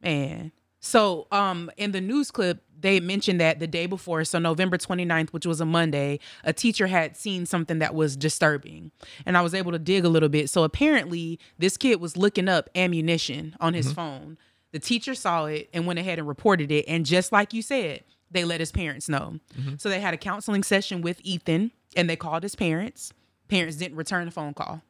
[0.00, 0.52] Man.
[0.80, 5.30] So, um, in the news clip, they mentioned that the day before, so November 29th,
[5.30, 8.90] which was a Monday, a teacher had seen something that was disturbing.
[9.24, 10.50] And I was able to dig a little bit.
[10.50, 14.36] So apparently, this kid was looking up ammunition on his phone.
[14.72, 16.84] The teacher saw it and went ahead and reported it.
[16.86, 19.38] And just like you said, they let his parents know.
[19.78, 23.12] So they had a counseling session with Ethan and they called his parents.
[23.48, 24.82] Parents didn't return the phone call.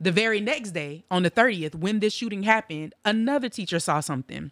[0.00, 4.50] The very next day, on the 30th, when this shooting happened, another teacher saw something.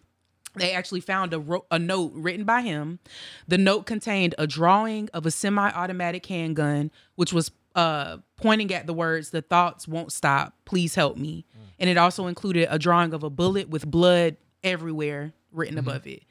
[0.55, 2.99] They actually found a, ro- a note written by him.
[3.47, 8.87] The note contained a drawing of a semi automatic handgun, which was uh, pointing at
[8.87, 10.53] the words, The thoughts won't stop.
[10.65, 11.45] Please help me.
[11.79, 16.23] And it also included a drawing of a bullet with blood everywhere written above it.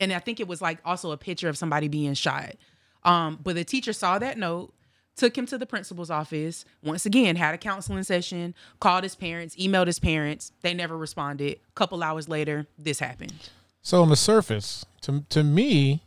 [0.00, 2.54] And I think it was like also a picture of somebody being shot.
[3.02, 4.72] Um, but the teacher saw that note,
[5.16, 9.54] took him to the principal's office, once again, had a counseling session, called his parents,
[9.56, 10.52] emailed his parents.
[10.62, 11.58] They never responded.
[11.68, 13.50] a couple hours later, this happened.
[13.82, 16.02] So on the surface, to to me,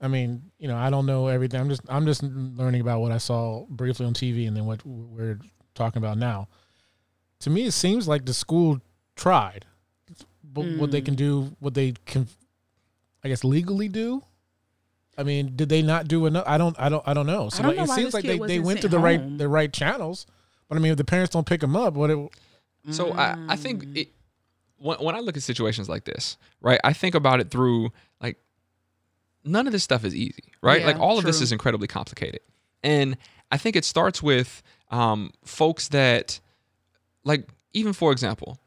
[0.00, 1.60] I mean, you know, I don't know everything.
[1.60, 4.84] I'm just I'm just learning about what I saw briefly on TV and then what
[4.84, 5.38] we're
[5.74, 6.48] talking about now.
[7.40, 8.80] To me, it seems like the school
[9.14, 9.64] tried,
[10.42, 11.04] but what they mm.
[11.04, 12.26] can do, what they can,
[13.22, 14.22] I guess legally do.
[15.18, 16.44] I mean, did they not do enough?
[16.46, 17.48] I don't, I don't, I don't know.
[17.50, 19.48] So don't like, know it seems like they, they went to sent the right the
[19.48, 20.26] right channels,
[20.68, 22.08] but I mean, if the parents don't pick them up, what?
[22.10, 22.30] It,
[22.90, 23.58] So I, I Mm.
[23.58, 24.08] think it,
[24.76, 27.90] when, when I look at situations like this, right, I think about it through
[28.22, 28.38] like
[29.44, 30.80] none of this stuff is easy, right?
[30.80, 32.40] Yeah, like all of this is incredibly complicated.
[32.84, 33.16] And
[33.50, 36.38] I think it starts with um, folks that,
[37.24, 38.58] like, even for example,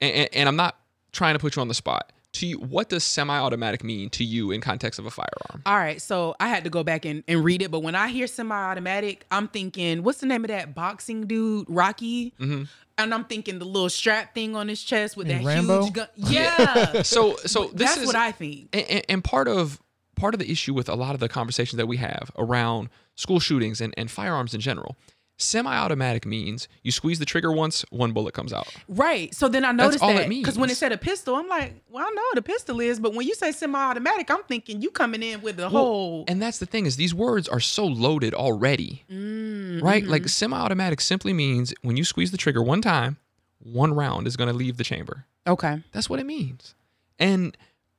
[0.00, 0.78] and, and, and I'm not
[1.12, 2.12] trying to put you on the spot.
[2.36, 5.62] To you, what does semi-automatic mean to you in context of a firearm?
[5.66, 8.08] All right, so I had to go back and, and read it, but when I
[8.08, 12.34] hear semi-automatic, I'm thinking, what's the name of that boxing dude, Rocky?
[12.40, 12.64] Mm-hmm.
[12.98, 15.82] And I'm thinking the little strap thing on his chest with You that Rambo?
[15.84, 16.08] huge gun.
[16.16, 18.68] Yeah, So, so this that's is what I think.
[18.72, 19.80] and, and- and part of
[20.16, 23.38] part of the issue with a lot of the conversations that we have around school
[23.38, 24.96] shootings and, and firearms in general
[25.38, 29.34] semi-automatic means you squeeze the trigger once one bullet comes out Right.
[29.34, 31.48] So then I That's noticed all it that because when it said a pistol, I'm
[31.48, 34.80] like, well, I know what a pistol is, but when you say semi-automatic, I'm thinking
[34.82, 36.24] you coming in with the whole.
[36.28, 40.10] and that's the thing is these words are so loaded already Mm, right mm-hmm.
[40.12, 43.16] like semi-automatic simply means when you squeeze the trigger one time
[43.58, 45.82] one round is going to leave the chamber Okay.
[45.92, 46.74] that's what it means
[47.18, 47.56] and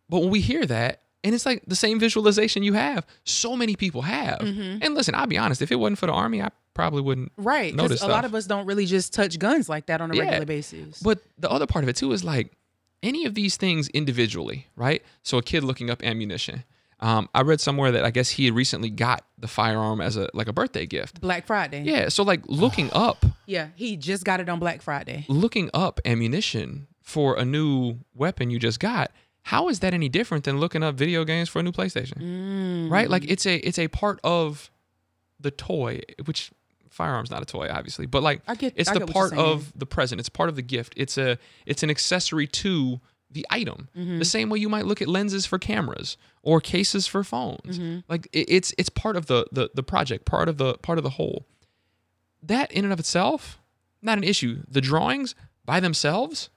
[0.09, 3.75] but when we hear that and it's like the same visualization you have so many
[3.75, 4.79] people have Mm-hmm.
[4.81, 7.75] and listen i'll be honest if it wasn't for the army i probably wouldn't Right.
[7.75, 10.15] notice Because a lot of us don't really just touch guns like that on a
[10.15, 10.21] Yeah.
[10.23, 11.01] regular basis.
[11.01, 12.53] But the other part of it too is like
[13.03, 15.03] any of these things individually, right?
[15.23, 16.63] So a kid looking up ammunition.
[16.99, 20.29] Um, I read somewhere that I guess he had recently got the firearm as a
[20.33, 21.21] like a birthday gift.
[21.21, 21.83] Black Friday.
[21.83, 23.67] Yeah, so like looking up, Yeah.
[23.75, 25.25] He just got it on Black Friday.
[25.27, 29.11] looking up ammunition for a new weapon you just got.
[29.43, 32.89] How is that any different than looking up video games for a new PlayStation?
[32.91, 33.09] Right?
[33.09, 34.69] Like it's a it's a part of
[35.39, 36.51] the toy, which
[36.89, 39.71] firearms not a toy obviously, but like I get- it's I the get part of
[39.77, 40.19] the present.
[40.19, 40.93] It's part of the gift.
[40.97, 43.89] It's a it's an accessory to the item.
[43.97, 44.19] Mm-hmm.
[44.19, 47.77] The same way you might look at lenses for cameras or cases for phones.
[47.77, 47.99] Mm-hmm.
[48.07, 51.03] Like it, it's it's part of the, the the project, part of the part of
[51.03, 51.45] the whole.
[52.41, 53.59] That in and of itself,
[54.01, 54.63] not an issue.
[54.69, 56.49] The drawings by themselves,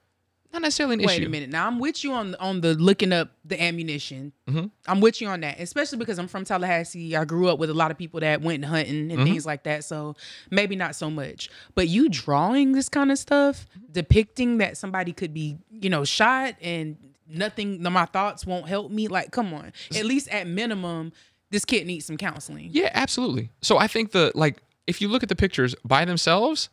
[0.53, 1.25] not necessarily an Wait issue.
[1.25, 1.49] a minute.
[1.49, 4.33] Now I'm with you on on the looking up the ammunition.
[4.49, 4.65] Mm-hmm.
[4.87, 7.15] I'm with you on that, especially because I'm from Tallahassee.
[7.15, 9.19] I grew up with a lot of people that went hunting Mm-hmm.
[9.19, 9.83] and things like that.
[9.83, 10.15] So
[10.49, 11.49] maybe not so much.
[11.75, 16.55] But you drawing this kind of stuff, depicting that somebody could be, you know, shot
[16.61, 17.81] and nothing.
[17.81, 19.07] My thoughts won't help me.
[19.07, 19.71] Like, come on.
[19.95, 21.13] At least at minimum,
[21.49, 22.69] this kid needs some counseling.
[22.71, 23.49] Yeah, absolutely.
[23.61, 26.69] So I think the like if you look at the pictures by themselves,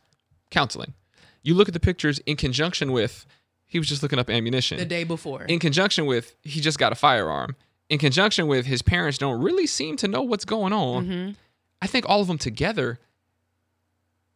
[0.51, 0.93] counseling.
[1.41, 3.25] You look at the pictures in conjunction with
[3.69, 4.77] he was just looking up ammunition.
[4.77, 5.43] The day before.
[5.43, 7.55] in conjunction with he just got a firearm.
[7.87, 11.05] In conjunction with his parents don't really seem to know what's going on.
[11.05, 11.31] Mm-hmm.
[11.81, 12.99] I think all of them together.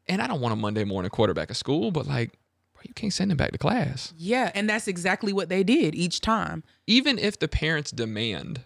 [0.07, 2.31] And I don't want a Monday morning quarterback of school, but like,
[2.73, 4.13] bro, you can't send him back to class.
[4.17, 6.63] yeah, and that's exactly what they did each time.
[6.87, 8.61] Even if the parents demand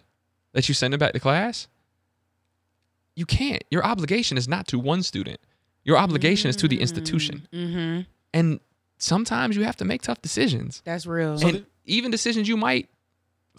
[0.52, 1.68] that you send him back to class,
[3.14, 3.64] you can't.
[3.70, 5.40] Your obligation is not to one student.
[5.84, 7.48] Your obligation is to the institution.
[7.52, 8.00] Mm-hmm.
[8.34, 8.60] And
[8.98, 10.82] sometimes you have to make tough decisions.
[10.84, 11.38] That's real.
[11.44, 12.88] and even decisions you might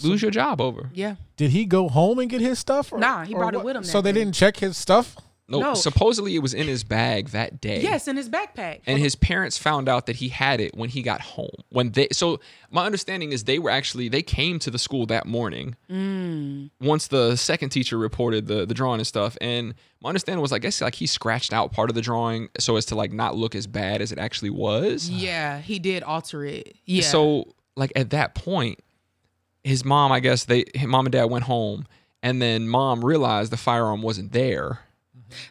[0.03, 0.89] lose your job over.
[0.93, 1.15] yeah.
[1.35, 2.93] did he go home and get his stuff?
[2.93, 3.65] or- Nah, he brought it what?
[3.65, 4.23] with him So that they day.
[4.23, 5.15] didn't check his stuff.
[5.49, 5.73] No, No.
[5.73, 7.81] supposedly it was in his bag that day.
[7.81, 8.81] Yes, in his backpack.
[8.85, 11.49] And his parents found out that he had it when he got home.
[11.69, 12.39] When they so
[12.71, 15.75] my understanding is they were actually they came to the school that morning.
[15.89, 16.69] Mm.
[16.79, 20.59] Once the second teacher reported the the drawing and stuff, and my understanding was I
[20.59, 23.55] guess like he scratched out part of the drawing so as to like not look
[23.55, 25.09] as bad as it actually was.
[25.09, 26.75] Yeah, he did alter it.
[26.85, 27.03] Yeah.
[27.03, 28.79] So like at that point,
[29.63, 31.87] his mom, I guess they his mom and dad went home,
[32.21, 34.79] and then mom realized the firearm wasn't there.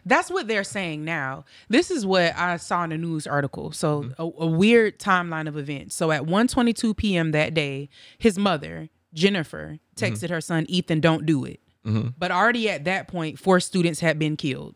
[0.05, 1.45] That's what they're saying now.
[1.69, 3.71] This is what I saw in a news article.
[3.71, 5.95] So a, a weird timeline of events.
[5.95, 7.31] So at 1:22 p.m.
[7.31, 10.33] that day, his mother, Jennifer, texted mm-hmm.
[10.33, 12.09] her son Ethan, "Don't do it." Mm-hmm.
[12.17, 14.75] But already at that point, four students had been killed.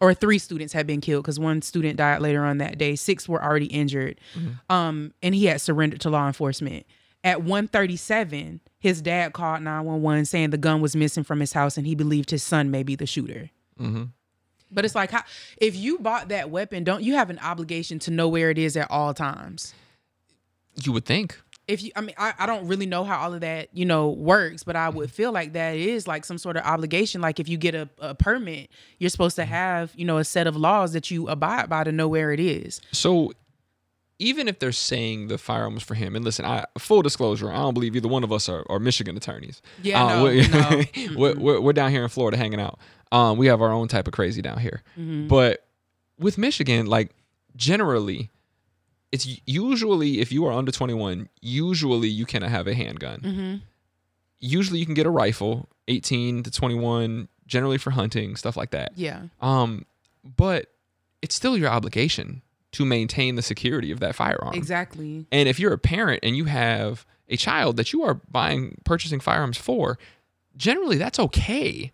[0.00, 2.94] Or three students had been killed because one student died later on that day.
[2.94, 4.20] Six were already injured.
[4.36, 4.72] Mm-hmm.
[4.72, 6.86] Um, and he had surrendered to law enforcement.
[7.24, 11.86] At 137, his dad called 911 saying the gun was missing from his house and
[11.86, 13.50] he believed his son may be the shooter.
[14.70, 15.22] But it's like, how,
[15.56, 18.76] if you bought that weapon, don't you have an obligation to know where it is
[18.76, 19.74] at all times?
[20.82, 21.38] You would think.
[21.66, 24.08] If you, I mean, I, I don't really know how all of that, you know,
[24.08, 27.20] works, but I would feel like that is like some sort of obligation.
[27.20, 30.46] Like if you get a, a permit, you're supposed to have, you know, a set
[30.46, 32.80] of laws that you abide by to know where it is.
[32.92, 33.32] So
[34.18, 37.56] even if they're saying the firearm was for him, and listen, I full disclosure, I
[37.56, 39.60] don't believe either one of us are, are Michigan attorneys.
[39.82, 40.82] Yeah, Uh, no, we're, no.
[41.16, 42.78] we're, we're, we're down here in Florida hanging out.
[43.10, 44.82] Um, we have our own type of crazy down here.
[44.98, 45.28] Mm-hmm.
[45.28, 45.66] But
[46.18, 47.14] with Michigan, like
[47.56, 48.30] generally,
[49.12, 53.20] it's usually if you are under 21, usually you cannot have a handgun.
[53.20, 53.56] Mm-hmm.
[54.40, 58.92] Usually you can get a rifle, 18 to 21, generally for hunting, stuff like that.
[58.94, 59.22] Yeah.
[59.40, 59.86] Um,
[60.36, 60.66] but
[61.22, 62.42] it's still your obligation
[62.72, 64.54] to maintain the security of that firearm.
[64.54, 65.26] Exactly.
[65.32, 69.20] And if you're a parent and you have a child that you are buying, purchasing
[69.20, 69.98] firearms for,
[70.56, 71.92] generally that's okay,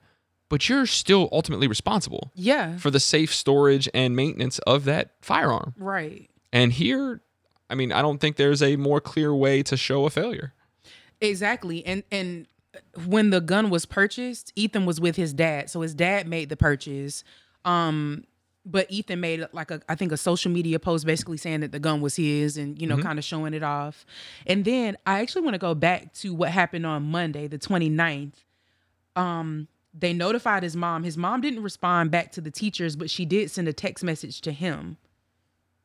[0.55, 2.77] but you're still ultimately responsible Yeah.
[2.77, 5.75] for the safe storage and maintenance of that firearm.
[5.77, 6.31] Right.
[6.53, 7.23] And here,
[7.69, 10.53] I mean, I don't think there's a more clear way to show a failure.
[11.21, 11.85] Exactly.
[11.85, 12.47] And and
[13.07, 15.71] when the gun was purchased, Ethan was with his dad.
[15.71, 17.25] So his dad made the purchase.
[17.65, 18.25] Um
[18.67, 21.81] but Ethan made like a I think a social media post basically saying that the
[21.81, 24.07] gun was his and you know kind of showing it off.
[24.47, 28.35] And then I actually want to go back to what happened on Monday, the 29th.
[29.17, 31.05] Um they notified his mom.
[31.05, 34.41] His mom didn't respond back to the teachers, but she did send a text message
[34.43, 34.97] to him.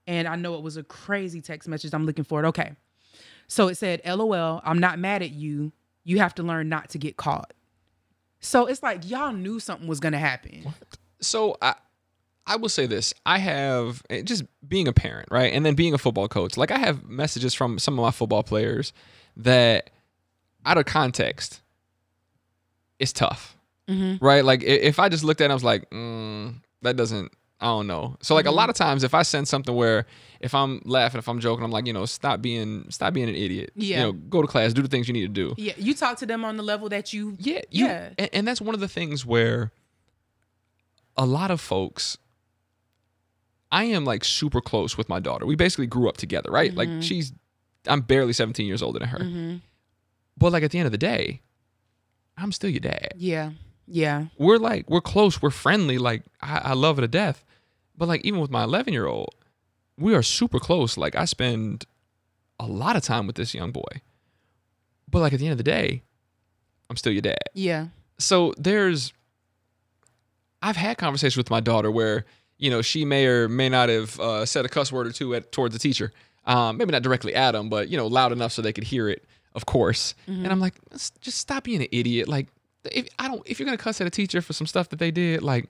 [0.07, 1.93] And I know it was a crazy text message.
[1.93, 2.47] I'm looking for it.
[2.47, 2.73] Okay.
[3.47, 5.71] So it said, LOL, I'm not mad at you.
[6.03, 7.53] You have to learn not to get caught.
[8.39, 10.73] So it's like y'all knew something was gonna happen.
[11.21, 11.75] So I
[12.47, 13.13] I will say this.
[13.25, 15.53] I have eh, just being a parent, right?
[15.53, 16.57] And then being a football coach.
[16.57, 18.93] Like I have messages from some of my football players
[19.35, 19.89] that
[20.65, 21.61] out of context
[22.99, 23.57] it's tough.
[23.89, 24.23] Mm-hmm.
[24.23, 24.45] Right?
[24.45, 27.87] Like if I just looked at it, I was like, mm, that doesn't I don't
[27.87, 28.15] know.
[28.21, 28.69] So like a lot mm-hmm.
[28.69, 30.05] of times if I send something where
[30.39, 33.35] if I'm laughing, if I'm joking, I'm like, you know, stop being stop being an
[33.35, 33.71] idiot.
[33.75, 33.97] Yeah.
[33.97, 35.55] You know, go to class, do the things you need to do.
[35.57, 38.09] Yeah, you talk to them on the level that you Yeah, you, Yeah.
[38.17, 39.71] And, and that's one of the things where
[41.17, 42.17] a lot of folks.
[43.71, 45.45] I am like super close with my daughter.
[45.45, 46.73] We basically grew up together, right?
[46.73, 47.01] Like mm-hmm.
[47.01, 47.33] she's,
[47.85, 49.59] I'm barely 17 years older than her.
[50.39, 51.41] But like at the end of the day,
[52.35, 53.13] I'm still your dad.
[53.15, 53.51] Yeah.
[53.89, 54.25] Yeah.
[54.37, 55.41] We're like we're close.
[55.41, 55.97] We're friendly.
[55.97, 57.43] Like I, I love her to death.
[57.97, 59.35] But like even with my 11 year old,
[59.97, 60.97] we are super close.
[60.97, 61.85] Like I spend
[62.59, 64.01] a lot of time with this young boy.
[65.09, 66.03] But like at the end of the day,
[66.89, 67.87] I'm still your dad Yeah.
[68.17, 69.13] so there's
[70.61, 72.25] I've had conversations with my daughter where
[72.57, 75.33] you know she may or may not have uh, said a cuss word or two
[75.35, 76.11] at, towards the teacher,
[76.45, 79.07] um, maybe not directly at him, but you know loud enough so they could hear
[79.07, 79.25] it,
[79.55, 80.15] of course.
[80.27, 80.73] And I'm like,
[81.21, 82.27] just stop being an idiot.
[82.27, 82.47] Like,
[82.91, 85.11] if I don't, if you're gonna cuss at a teacher for some stuff that they
[85.11, 85.69] did, like,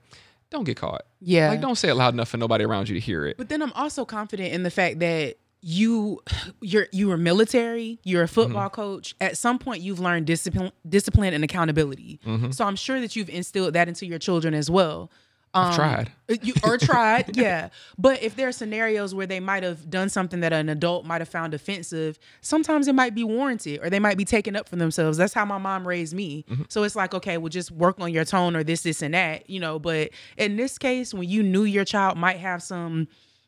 [0.50, 1.04] don't get caught.
[1.22, 1.50] Yeah.
[1.50, 3.38] Like, don't say it loud enough for nobody around you to hear it.
[3.38, 6.22] But then I'm also confident in the fact that you
[6.62, 8.76] you're you were military, you're a football Mm-hmm.
[8.76, 9.16] coach.
[9.20, 12.20] At some point you've learned discipline discipline and accountability.
[12.26, 12.52] Mm-hmm.
[12.52, 15.12] So I'm sure that you've instilled that into your children as well.
[15.54, 16.12] Um, I've tried.
[16.44, 17.70] You or tried, yeah.
[17.98, 21.22] But if there are scenarios where they might have done something that an adult might
[21.22, 24.76] have found offensive, sometimes it might be warranted or they might be taken up for
[24.76, 25.18] themselves.
[25.18, 26.46] That's how my mom raised me.
[26.50, 26.64] Mm-hmm.
[26.70, 29.50] So it's like, okay, well, just work on your tone or this, this, and that,
[29.50, 29.80] you know.
[29.80, 33.08] But in this case, when you knew your child might have some,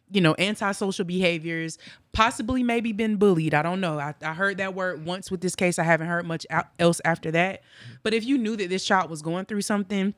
[0.10, 1.78] you know, antisocial behaviors,
[2.14, 3.54] possibly maybe been bullied.
[3.54, 4.00] I don't know.
[4.00, 5.78] I, I heard that word once with this case.
[5.78, 6.48] I haven't heard much
[6.80, 7.62] else after that.
[8.02, 10.16] But if you knew that this child was going through something,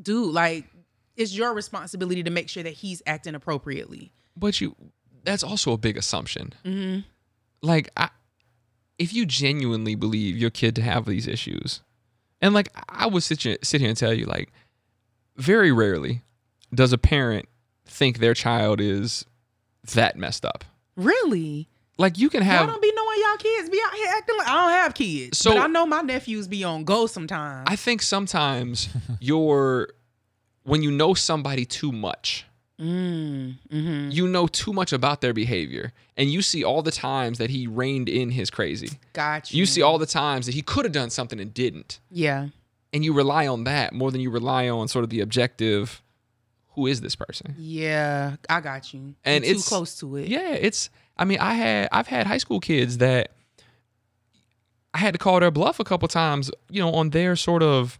[0.00, 0.64] dude, like
[1.18, 4.12] it's your responsibility to make sure that he's acting appropriately.
[4.36, 4.74] But you,
[5.24, 6.54] that's also a big assumption.
[6.64, 7.00] Mm-hmm.
[7.60, 8.08] Like, I,
[8.98, 11.82] if you genuinely believe your kid to have these issues,
[12.40, 14.52] and like I would sit here, sit here and tell you, like,
[15.36, 16.22] very rarely
[16.72, 17.48] does a parent
[17.84, 19.24] think their child is
[19.94, 20.64] that messed up.
[20.96, 21.68] Really?
[21.96, 22.60] Like, you can have.
[22.60, 25.36] Y'all don't be knowing y'all kids be out here acting like I don't have kids.
[25.38, 27.66] So- but I know my nephews be on go sometimes.
[27.68, 28.88] I think sometimes
[29.20, 29.88] you're
[30.68, 32.44] when you know somebody too much,
[32.80, 34.10] mm-hmm.
[34.10, 37.66] you know too much about their behavior, and you see all the times that he
[37.66, 38.90] reined in his crazy.
[39.12, 39.58] Got you.
[39.60, 42.48] You see all the times that he could have done something and didn't, Yeah.
[42.92, 46.02] and you rely on that more than you rely on sort of the objective.
[46.74, 47.56] Who is this person?
[47.58, 48.36] Yeah.
[48.48, 49.16] I got you.
[49.24, 50.28] And You're too it's- close to it.
[50.28, 50.90] Yeah, it's.
[51.16, 53.32] I mean, I had I've had high school kids that
[54.94, 56.50] I had to call their bluff a couple times.
[56.70, 57.98] You know, on their sort of,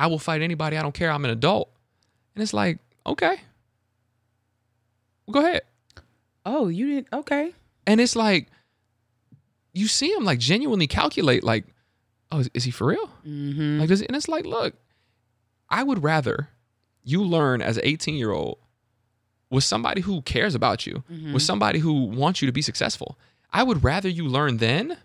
[0.00, 0.76] I will fight anybody.
[0.76, 1.10] I don't care.
[1.10, 1.70] I'm an adult,
[2.34, 3.36] and it's like, okay,
[5.26, 5.62] well, go ahead.
[6.46, 7.52] Oh, you didn't okay.
[7.86, 8.48] And it's like,
[9.72, 11.64] you see him like genuinely calculate, like,
[12.32, 13.10] oh, is, is he for real?
[13.26, 13.80] Mm-hmm.
[13.80, 14.74] Like, does and it's like, look,
[15.68, 16.48] I would rather
[17.04, 18.58] you learn as an 18 year old
[19.50, 21.32] with somebody who cares about you, Mm-hmm.
[21.34, 23.18] with somebody who wants you to be successful.
[23.52, 24.96] I would rather you learn then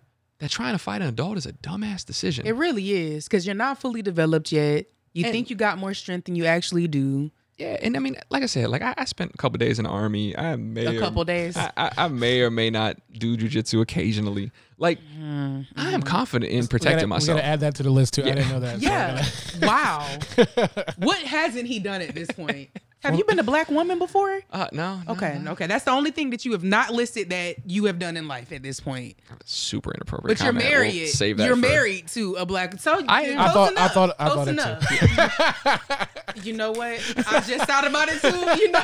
[0.45, 2.45] that trying to fight an adult is a dumbass decision.
[2.45, 4.85] It really is because you're not fully developed yet.
[5.13, 7.31] You And- think you got more strength than you actually do.
[7.57, 9.85] yeah, and I mean, like I said, like I, I spent a couple days in
[9.85, 10.37] the army.
[10.37, 11.55] I may A or- couple days.
[11.57, 14.51] I, I, I may or may not do jujitsu occasionally.
[14.78, 15.61] Like Mm-hmm.
[15.80, 17.36] I am confident in We protecting gotta, myself.
[17.38, 18.23] We gotta add that to the list too.
[18.23, 18.80] I didn't know that.
[18.82, 19.26] so Yeah.
[19.61, 20.84] gotta- wow.
[20.97, 22.69] what hasn't he done at this point?
[23.03, 24.41] Have you been a black woman before?
[24.51, 24.99] Uh, no.
[25.05, 25.51] no, Okay, no.
[25.51, 25.67] okay.
[25.67, 28.51] That's the only thing that you have not listed that you have done in life
[28.51, 29.15] at this point.
[29.45, 30.39] Super inappropriate.
[30.39, 30.65] But you're comment.
[30.71, 31.07] We'll married.
[31.09, 32.80] save that you're for- married to a black.
[32.80, 36.36] So I- close I thought- I thought- I close thought enough.
[36.43, 36.99] you know what?
[37.28, 38.61] I just thought about it too.
[38.63, 38.82] You know,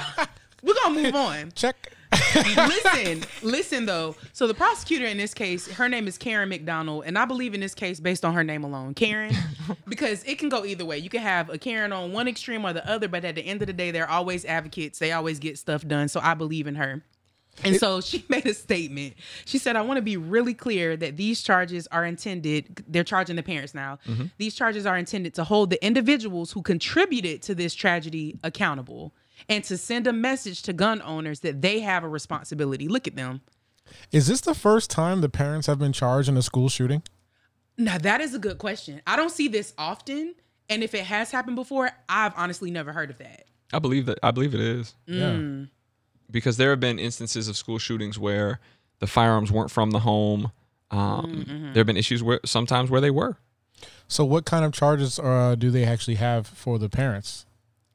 [0.62, 1.52] we're gonna move on.
[1.56, 1.92] Check.
[2.36, 4.16] listen, listen though.
[4.34, 7.60] So the prosecutor in this case, her name is Karen McDonald, and I believe in
[7.60, 9.34] this case based on her name alone, Karen,
[9.88, 10.98] because it can go either way.
[10.98, 13.62] You can have a Karen on one extreme or the other, but at the end
[13.62, 15.00] of the day, they're always advocates.
[15.00, 16.08] They always get stuff done.
[16.10, 17.04] So I believe in her.
[17.64, 19.14] And so she made a statement.
[19.46, 23.36] She said, I want to be really clear that these charges are intended, they're charging
[23.36, 24.00] the parents now.
[24.08, 24.26] Mm-hmm.
[24.38, 29.14] These charges are intended to hold the individuals who contributed to this tragedy accountable
[29.50, 32.88] and to send a message to gun owners that they have a responsibility.
[32.88, 33.42] Look at them.
[34.12, 37.04] Is this the first time the parents have been charged in a school shooting?
[37.78, 39.02] Now, that is a good question.
[39.08, 40.36] I don't see this often.
[40.70, 43.46] And if it has happened before, I've honestly never heard of that.
[43.74, 44.20] I believe that.
[44.24, 45.62] I believe it is Mm.
[45.62, 45.66] Yeah.
[46.30, 48.60] because there have been instances of school shootings where
[49.00, 50.52] the firearms weren't from the home.
[50.92, 51.64] Um, Mm-hmm.
[51.74, 53.38] There have been issues where sometimes where they were.
[54.08, 57.46] So, what kind of charges uh, do they actually have for the parents?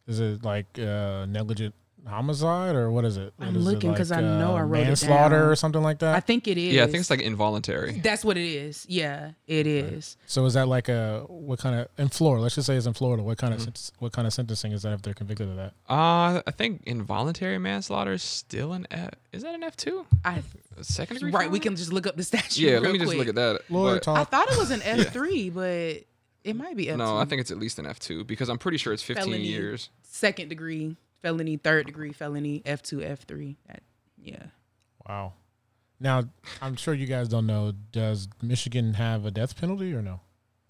[0.06, 1.74] Is it like uh, negligent
[2.06, 3.32] homicide or what is it?
[3.36, 5.48] What I'm is it, looking 'cause like, I know uh, I wrote it manslaughter down.
[5.48, 6.14] or something like that.
[6.14, 6.72] I think it is.
[6.72, 7.98] Yeah, I think it's like involuntary.
[7.98, 8.86] That's what it is.
[8.88, 10.16] Yeah, it is.
[10.26, 12.42] so, is that like a what kind of in Florida?
[12.42, 13.24] Let's just say it's in Florida.
[13.24, 13.74] What kind of Mm-hmm.
[13.74, 15.72] sen- what kind of sentencing is that if they're convicted of that?
[15.90, 19.10] Uh, I think involuntary manslaughter is still an F.
[19.32, 20.06] Is that an F two?
[20.24, 20.42] I
[20.82, 21.32] Second degree.
[21.32, 21.50] right.
[21.50, 22.58] We can just look up the statute.
[22.62, 23.62] Yeah, real let me just look at that.
[23.70, 24.18] Lawyer But- talk.
[24.18, 26.02] I thought it was an F three, but
[26.46, 26.98] it might be F two.
[26.98, 29.24] no, I think it's at least an F two because I'm pretty sure it's 15
[29.24, 29.42] Felony.
[29.44, 29.90] years.
[30.02, 33.56] second degree felony, third degree felony, F two, F three.
[34.18, 34.42] Yeah.
[35.08, 35.32] Wow.
[35.98, 36.24] Now,
[36.60, 37.72] I'm sure you guys don't know.
[37.92, 40.20] Does Michigan have a death penalty or no?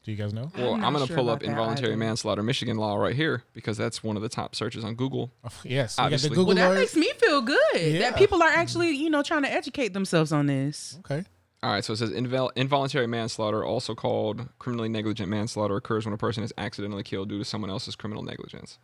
[0.04, 0.52] Do you guys know?
[0.56, 1.96] Well, I'm, not gonna sure pull up involuntary either.
[1.96, 5.32] manslaughter Michigan law right here because that's one of the top searches on Google.
[5.42, 5.96] Oh, yes.
[5.96, 6.28] We got Obviously.
[6.28, 6.94] the Google Well, that lawyers.
[6.94, 7.98] makes me feel good Yeah.
[8.10, 10.96] that people are actually, you know, trying to educate themselves on this.
[11.00, 11.24] Okay.
[11.66, 16.12] All right, so it says invol- involuntary manslaughter, also called criminally negligent manslaughter, occurs when
[16.14, 18.78] a person is accidentally killed due to someone else's criminal negligence.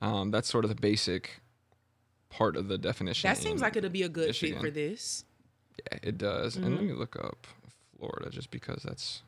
[0.00, 1.40] Um, that's sort of the basic
[2.30, 3.28] part of the definition.
[3.28, 4.56] That seems like it'll be a good Michigan.
[4.56, 5.24] fit for this.
[5.78, 6.56] Yeah, it does.
[6.56, 6.74] And Mm-hmm.
[6.74, 7.46] let me look up
[7.96, 9.22] Florida just because that's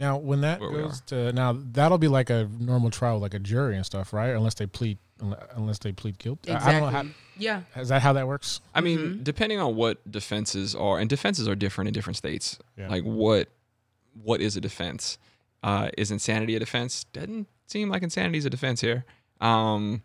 [0.00, 3.38] Now, when that Where goes to now, that'll be like a normal trial, like a
[3.40, 4.28] jury and stuff, right?
[4.30, 4.98] Unless they plead,
[5.56, 6.52] unless they plead guilty.
[6.52, 6.74] Exactly.
[6.76, 7.04] I don't know how.
[7.36, 7.62] yeah.
[7.76, 8.60] Is that how that works?
[8.74, 9.22] I mean, Mm-hmm.
[9.24, 12.58] depending on what defenses are, and defenses are different in different states.
[12.76, 12.88] Yeah.
[12.88, 13.48] Like what
[14.22, 15.18] what is a defense?
[15.64, 17.02] Uh, is insanity a defense?
[17.12, 19.04] Doesn't seem like insanity is a defense here.
[19.40, 20.02] Um,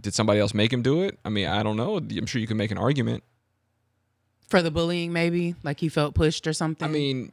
[0.00, 1.18] did somebody else make him do it?
[1.24, 1.98] I mean, I don't know.
[1.98, 3.22] I'm sure you can make an argument.
[4.48, 6.86] For the bullying, maybe like he felt pushed or something.
[6.88, 7.32] I mean,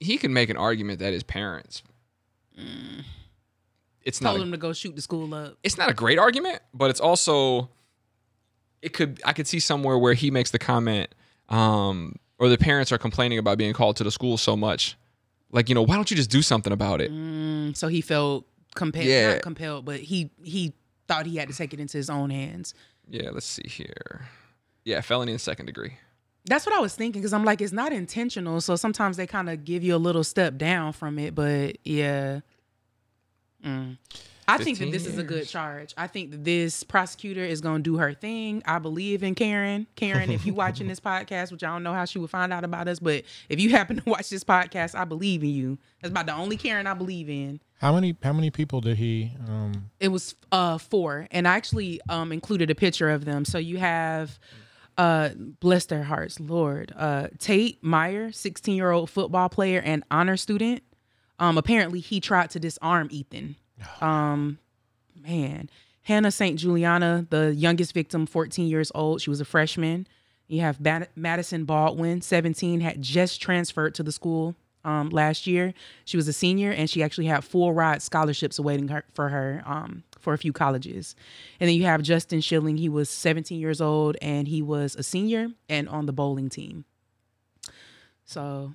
[0.00, 1.82] he can make an argument that his parents.
[4.02, 4.30] It's not.
[4.30, 5.56] told A, him to go shoot the school up.
[5.62, 7.70] it's not a great argument, but it's also.
[8.82, 9.20] It could.
[9.24, 11.12] I could see somewhere where he makes the comment,
[11.48, 14.96] um, or the parents are complaining about being called to the school so much,
[15.50, 17.10] like you know, why don't you just do something about it?
[17.10, 19.32] Mm, so he felt compelled, Yeah.
[19.34, 20.72] not compelled, but he he
[21.08, 22.74] thought he had to take it into his own hands.
[23.08, 24.28] Yeah, let's see here.
[24.84, 25.94] Yeah, felony in second degree.
[26.46, 28.60] That's what I was thinking because I'm like, it's not intentional.
[28.60, 31.34] So sometimes they kind of give you a little step down from it.
[31.34, 32.40] But yeah.
[33.64, 33.98] Mm.
[34.48, 35.92] I think that 15 this is a good charge.
[35.96, 38.62] I think that this prosecutor is going to do her thing.
[38.64, 39.88] I believe in Karen.
[39.96, 42.62] Karen, if you watching this podcast, which I don't know how she would find out
[42.62, 45.78] about us, but if you happen to watch this podcast, I believe in you.
[46.00, 47.60] That's about the only Karen I believe in.
[47.80, 48.16] How many?
[48.22, 49.32] How many people did he?
[49.48, 53.44] Um, It was uh four, and I actually um included a picture of them.
[53.44, 54.38] So you have
[54.98, 55.30] uh
[55.60, 56.92] bless their hearts, Lord.
[56.96, 60.82] Uh Tate Myre, 16-year-old football player and honor student.
[61.38, 63.56] Um apparently he tried to disarm Ethan.
[64.00, 64.58] Um
[65.14, 65.68] man.
[66.02, 66.56] Hannah St.
[66.58, 69.20] Juliana, the youngest victim, 14 years old.
[69.20, 70.06] She was a freshman.
[70.46, 75.74] You have Bat- Madison Baldwin, 17, had just transferred to the school um, last year.
[76.04, 79.64] She was a senior, and she actually had full ride scholarships awaiting her for her
[79.66, 81.14] um, for a few colleges.
[81.60, 82.78] And then you have Justin Schilling.
[82.78, 86.84] He was 17 years old, and he was a senior and on the bowling team.
[88.24, 88.72] So,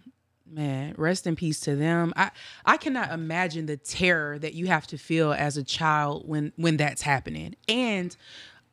[0.49, 2.14] man, rest in peace to them.
[2.16, 2.32] I
[2.64, 6.78] I cannot imagine the terror that you have to feel as a child when when
[6.78, 7.58] that's happening.
[7.68, 8.16] And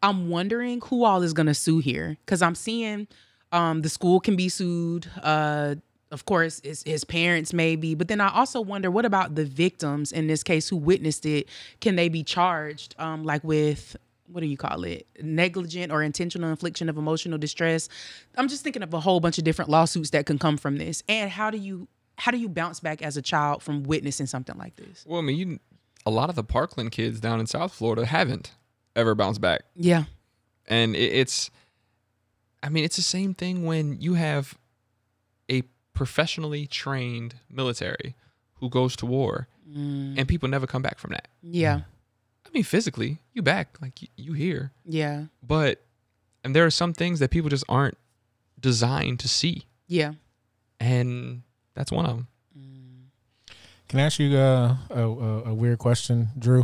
[0.00, 3.08] I'm wondering who all is going to sue here cuz I'm seeing
[3.50, 5.74] um the school can be sued uh
[6.10, 10.10] of course his, his parents maybe but then i also wonder what about the victims
[10.12, 11.48] in this case who witnessed it?
[11.80, 13.96] Can they be charged um like with
[14.30, 15.06] what do you call it?
[15.22, 17.88] Negligent or intentional infliction of emotional distress?
[18.36, 21.02] I'm just thinking of a whole bunch of different lawsuits that can come from this.
[21.08, 24.56] And how do you how do you bounce back as a child from witnessing something
[24.58, 25.04] like this?
[25.06, 25.60] Well, I mean, you,
[26.04, 28.52] a lot of the Parkland kids down in South Florida haven't
[28.96, 29.62] ever bounced back.
[29.76, 30.04] Yeah.
[30.66, 31.50] And it, it's,
[32.60, 34.58] I mean, it's the same thing when you have
[35.98, 38.14] professionally trained military
[38.60, 41.28] who goes to war and people never come back from that.
[41.42, 41.80] Yeah.
[42.46, 44.70] I mean, physically, you back, like you, you here.
[44.86, 45.24] Yeah.
[45.42, 45.82] But,
[46.42, 47.98] and there are some things that people just aren't
[48.58, 49.64] designed to see.
[49.88, 50.12] Yeah.
[50.80, 51.42] And
[51.74, 52.28] that's one of them.
[53.88, 56.62] Can I ask you uh, a, a, a weird question, Drew?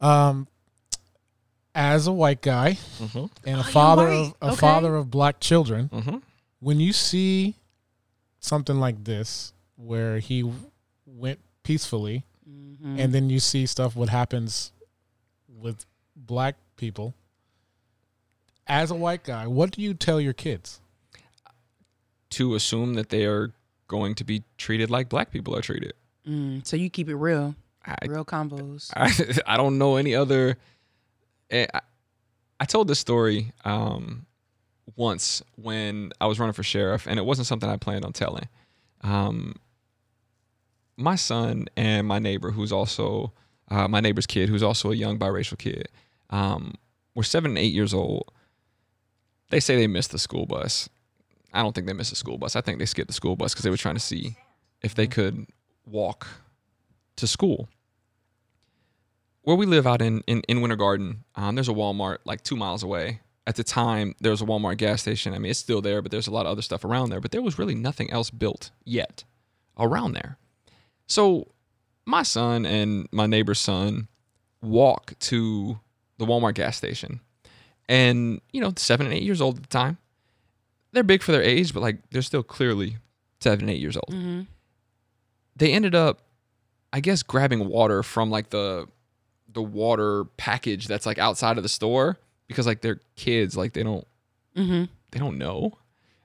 [0.00, 0.46] Um,
[1.74, 3.18] as a white guy Mm-hmm.
[3.18, 4.56] and a you're father of a Okay.
[4.56, 6.16] father of black children, Mm-hmm.
[6.60, 7.54] when you see
[8.46, 10.44] something like this where he
[11.06, 13.00] went peacefully Mm-hmm.
[13.00, 14.70] and then you see stuff what happens
[15.48, 15.84] with
[16.14, 17.12] black people
[18.68, 20.80] as a white guy what do you tell your kids
[22.30, 23.52] To assume that they are
[23.88, 25.94] going to be treated like black people are treated.
[26.26, 28.90] Mm, so you keep it real, I, real combos.
[28.96, 30.56] I, I don't know any other.
[31.50, 31.80] eh, I,
[32.60, 34.26] I told this story um,
[34.94, 38.48] once when I was running for sheriff, and it wasn't something I planned on telling.
[39.02, 39.56] Um,
[40.96, 43.32] my son and my neighbor, who's also
[43.70, 45.88] uh, my neighbor's kid, who's also a young biracial kid,
[46.30, 46.74] um,
[47.14, 48.32] were seven and eight years old.
[49.50, 50.88] They say they missed the school bus.
[51.52, 52.56] I don't think they missed the school bus.
[52.56, 54.36] I think they skipped the school bus because they were trying to see
[54.82, 55.46] if they could
[55.86, 56.26] walk
[57.16, 57.68] to school
[59.46, 62.56] where we live out in in, in Winter Garden, um, there's a Walmart like two
[62.56, 63.20] miles away.
[63.46, 65.32] At the time, there was a Walmart gas station.
[65.32, 67.20] I mean, it's still there, but there's a lot of other stuff around there.
[67.20, 69.22] But there was really nothing else built yet
[69.78, 70.36] around there.
[71.06, 71.48] So
[72.04, 74.08] my son and my neighbor's son
[74.62, 75.78] walk to
[76.18, 77.20] the Walmart gas station,
[77.88, 79.98] and you know, seven and eight years old at the time.
[80.92, 82.96] They're big for their age, but like they're still clearly
[83.40, 84.10] seven and eight years old.
[84.10, 84.42] Mm-hmm.
[85.56, 86.22] They ended up,
[86.92, 88.88] I guess, grabbing water from like the
[89.52, 92.18] the water package that's like outside of the store
[92.48, 94.06] because like they're kids, like they don't
[94.56, 94.84] Mm-hmm.
[95.10, 95.76] they don't know.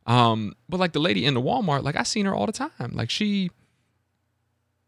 [0.08, 2.92] Um, but like the lady in the Walmart, like I seen her all the time.
[2.94, 3.52] Like she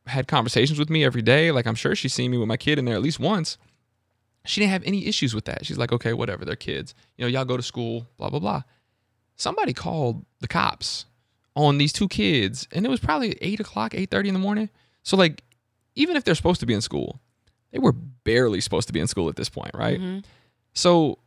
[0.08, 1.52] had conversations with me every day.
[1.52, 3.58] Like I'm sure she's seen me with my kid in there at least once.
[4.46, 5.66] She didn't have any issues with that.
[5.66, 6.94] She's like, okay, whatever, they're kids.
[7.18, 8.64] You know, y'all go to school, blah, blah, blah.
[9.36, 11.06] Somebody called the cops
[11.56, 14.70] on these two kids, and it was probably eight o'clock, eight thirty in the morning.
[15.04, 15.44] So like,
[15.96, 17.22] even if they're supposed to be in school,
[17.72, 20.00] they were barely supposed to be in school at this point, right?
[20.00, 20.20] Mm-hmm.
[20.74, 21.20] So,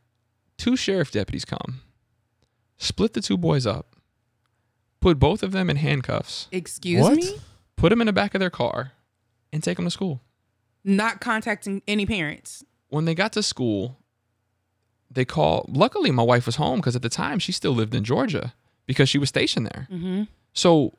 [0.59, 1.81] two sheriff deputies come,
[2.77, 3.97] split the two boys up,
[5.01, 7.17] put both of them in handcuffs, Excuse What?
[7.17, 7.37] me?
[7.77, 8.93] put them in the back of their car,
[9.53, 10.21] and take them to school.
[10.85, 12.65] Not contacting any parents.
[12.89, 13.99] When they got to school,
[15.11, 15.67] they call.
[15.69, 18.55] Luckily, my wife was home because at the time she still lived in Georgia
[18.87, 19.89] because she was stationed there.
[19.91, 20.23] Mm-hmm.
[20.53, 20.95] So,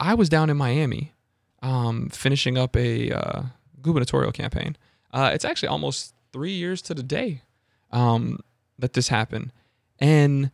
[0.00, 1.12] I was down in Miami,
[1.62, 3.42] um, finishing up a uh,
[3.82, 4.76] gubernatorial campaign.
[5.12, 7.42] Uh, it's actually almost three years to the day
[7.94, 8.40] um,
[8.78, 9.52] that this happened,
[9.98, 10.50] and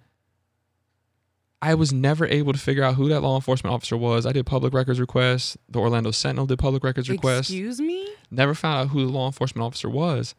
[1.62, 4.24] I was never able to figure out who that law enforcement officer was.
[4.24, 5.58] I did public records requests.
[5.68, 7.50] The Orlando Sentinel did public records requests.
[7.50, 8.08] Excuse me?
[8.30, 10.34] Never found out who the law enforcement officer was.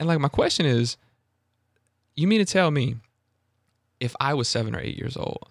[0.00, 0.96] And like my question is,
[2.16, 2.96] you mean to tell me
[4.00, 5.48] if I was seven or eight years old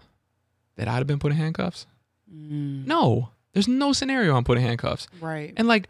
[0.76, 1.86] that I'd have been put in handcuffs?
[2.34, 3.30] Mm, No.
[3.54, 5.08] There's no scenario I'm putting handcuffs.
[5.20, 5.54] right.
[5.58, 5.88] And like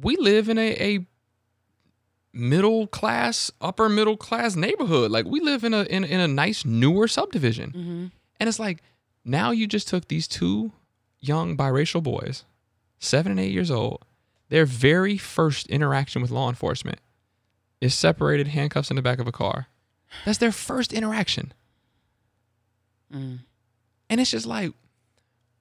[0.00, 1.06] we live in a, a
[2.38, 5.10] middle class, upper middle class neighborhood.
[5.10, 7.70] Like we live in a in, in a nice newer subdivision.
[7.70, 8.06] Mm-hmm.
[8.40, 8.82] And it's like
[9.24, 10.72] now you just took these two
[11.20, 12.44] young biracial boys,
[12.98, 14.04] seven and eight years old.
[14.48, 17.00] Their very first interaction with law enforcement
[17.80, 19.66] is separated handcuffs in the back of a car.
[20.24, 21.52] That's their first interaction.
[23.12, 23.40] Mm.
[24.08, 24.72] And it's just like,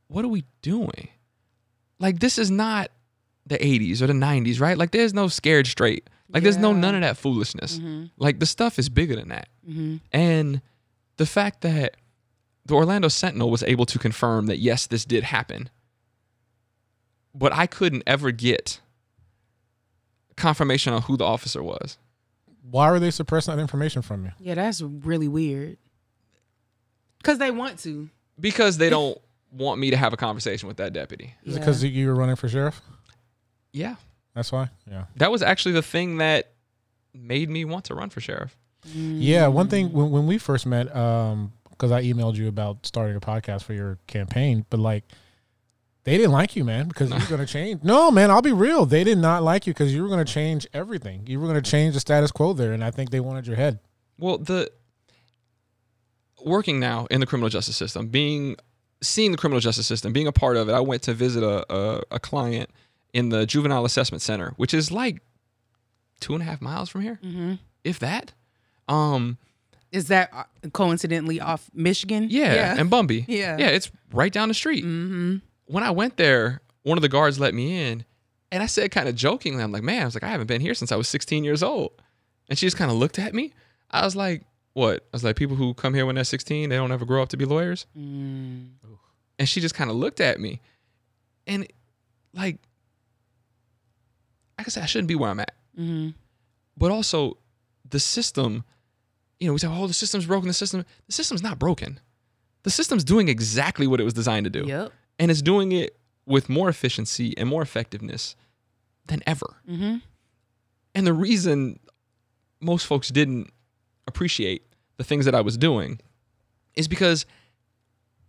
[0.08, 1.10] what are we doing?
[2.00, 2.92] Like, this is not
[3.48, 4.78] the 80s or the 90s, right?
[4.78, 6.10] Like, there's no scared straight.
[6.30, 7.80] Like, there's no none of that foolishness.
[7.80, 8.06] Mm-hmm.
[8.18, 9.48] Like, the stuff is bigger than that.
[9.68, 9.98] Mm-hmm.
[10.12, 10.62] And
[11.16, 11.96] the fact that
[12.66, 15.70] the Orlando Sentinel was able to confirm that, yes, this did happen,
[17.34, 18.82] but I couldn't ever get
[20.36, 21.98] confirmation on who the officer was.
[22.70, 25.78] why are they suppressing that information from you Yeah, that's really weird.
[27.24, 28.10] Cause they want to.
[28.40, 29.18] Because they don't
[29.52, 31.34] want me to have a conversation with that deputy.
[31.44, 32.82] is it because you were running for sheriff
[33.78, 33.96] Yeah.
[34.34, 36.52] that's why yeah That was actually the thing that
[37.14, 38.56] made me want to run for sheriff.
[38.94, 43.16] Yeah, one thing when, when we first met, um, because I emailed you about starting
[43.16, 45.04] a podcast for your campaign, but like
[46.06, 47.84] they didn't like you, man, because you were gonna change.
[47.84, 48.86] No, man, I'll be real.
[48.86, 51.24] They did not like you because you were gonna change everything.
[51.28, 53.80] You were gonna change the status quo there, and I think they wanted your head.
[54.18, 54.72] Well, the
[56.46, 58.56] working now in the criminal justice system, being
[59.02, 61.66] seeing the criminal justice system, being a part of it, I went to visit a,
[61.74, 62.70] a, a client
[63.18, 65.24] in the juvenile assessment center, which is like
[66.20, 67.20] two and a half miles from here,
[67.84, 68.34] if that.
[68.88, 69.40] Um,
[69.92, 72.28] Is that uh, coincidentally off Michigan?
[72.30, 73.26] yeah, and Bumby.
[73.28, 73.58] Yeah.
[73.58, 74.86] yeah, it's right down the street.
[74.86, 75.38] mm-hmm.
[75.66, 78.06] When I went there, one of the guards let me in,
[78.52, 80.62] and I said kind of jokingly, "I'm like, man, I was like, I haven't been
[80.62, 81.92] here since I was 16 years old,"
[82.48, 83.52] and she just kind of looked at me.
[83.90, 84.44] I was like,
[84.74, 87.24] "What?" I was like, "People who come here when they're 16, they don't ever grow
[87.24, 88.68] up to be lawyers." Mm.
[89.40, 90.62] And she just kind of looked at me,
[91.48, 91.68] and
[92.34, 92.60] like
[94.66, 95.54] I said, I shouldn't be where I'm at.
[95.80, 96.10] Mm-hmm.
[96.78, 97.38] but also
[97.90, 98.64] the system
[99.40, 102.00] you know we say oh the system's broken the system the system's not broken
[102.64, 104.92] the system's doing exactly what it was designed to do Yep.
[105.20, 105.96] and it's doing it
[106.26, 108.36] with more efficiency and more effectiveness
[109.06, 109.98] than ever Mm-hmm.
[110.96, 111.80] and the reason
[112.60, 113.52] most folks didn't
[114.08, 114.64] appreciate
[114.98, 116.00] the things that i was doing
[116.74, 117.28] is because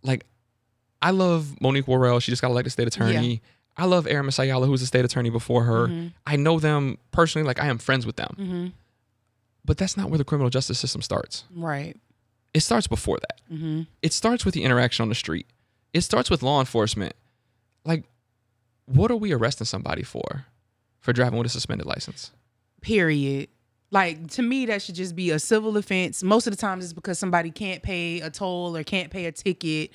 [0.03, 0.25] like
[1.01, 3.41] i love monique worrell she just got elected state attorney
[3.79, 6.13] i love Aramis Ayala, who was the state attorney before her Mhm.
[6.27, 8.67] i know them personally like i am friends with them Mm-hmm.
[9.65, 11.43] but that's not where the criminal justice system starts.
[11.55, 11.95] Right.
[12.53, 13.41] It starts before that.
[13.53, 13.81] Mm-hmm.
[14.01, 15.45] It starts with the interaction on the street.
[15.93, 17.13] It starts with law enforcement.
[17.85, 18.05] Like,
[18.87, 20.45] what are we arresting somebody for?
[20.99, 22.31] For driving with a suspended license.
[22.81, 23.49] Period.
[23.91, 26.23] Like to me, that should just be a civil offense.
[26.23, 29.31] Most of the times, it's because somebody can't pay a toll or can't pay a
[29.31, 29.91] ticket.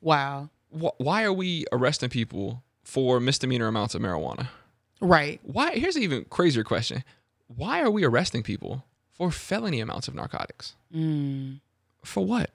[0.00, 0.48] Wow.
[0.70, 4.48] Why are we arresting people for misdemeanor amounts of marijuana?
[5.00, 5.40] Right.
[5.42, 5.72] Why?
[5.76, 7.04] Here's an even crazier question.
[7.48, 10.74] Why are we arresting people for felony amounts of narcotics?
[10.94, 11.60] Mm.
[12.04, 12.50] For what?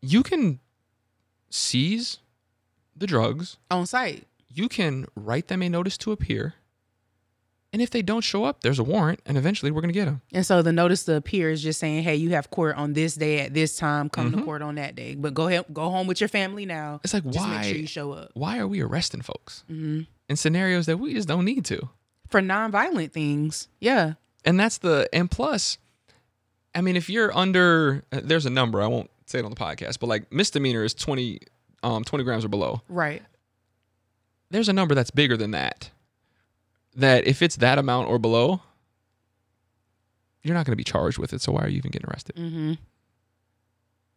[0.00, 0.60] You can
[1.50, 2.18] seize
[2.96, 4.26] the drugs On site.
[4.48, 6.54] you can write them a notice to appear.
[7.72, 10.04] And if they don't show up, there's a warrant, and eventually we're going to get
[10.04, 10.20] them.
[10.32, 13.14] And so the notice to appear is just saying, "Hey, you have court on this
[13.14, 14.10] day at this time.
[14.10, 14.40] Come Mm-hmm.
[14.40, 15.14] to court on that day.
[15.14, 17.00] But go ahead, go home with your family now.
[17.02, 17.56] It's like, just why?
[17.56, 20.06] make sure you show up Why are we arresting folks Mhm.
[20.28, 21.88] in scenarios that we just don't need to?
[22.28, 23.68] for nonviolent things.
[23.78, 24.14] Yeah.
[24.44, 25.76] And that's the, and plus,
[26.74, 29.56] I mean, if you're under, uh, there's a number, I won't say it on the
[29.56, 31.40] podcast, but like misdemeanor is 20,
[31.82, 32.80] um, 20 grams or below.
[32.88, 33.22] Right.
[34.50, 35.90] There's a number that's bigger than that.
[36.96, 38.60] That if it's that amount or below,
[40.42, 41.40] you're not going to be charged with it.
[41.40, 42.36] So why are you even getting arrested?
[42.36, 42.72] Mm-hmm.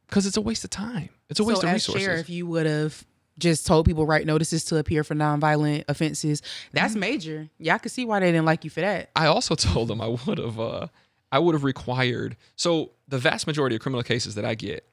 [0.07, 1.09] Because it's a waste of time.
[1.29, 2.03] It's a waste so of as resources.
[2.03, 3.05] sheriff, you would have
[3.37, 6.41] just told people write notices to appear for nonviolent offenses.
[6.73, 6.99] That's Mm-hmm.
[6.99, 7.49] major.
[7.59, 9.09] Yeah, I could see why they didn't like you for that.
[9.15, 10.87] I also told them I would have uh
[11.31, 14.85] I would have required so the vast majority of criminal cases that I get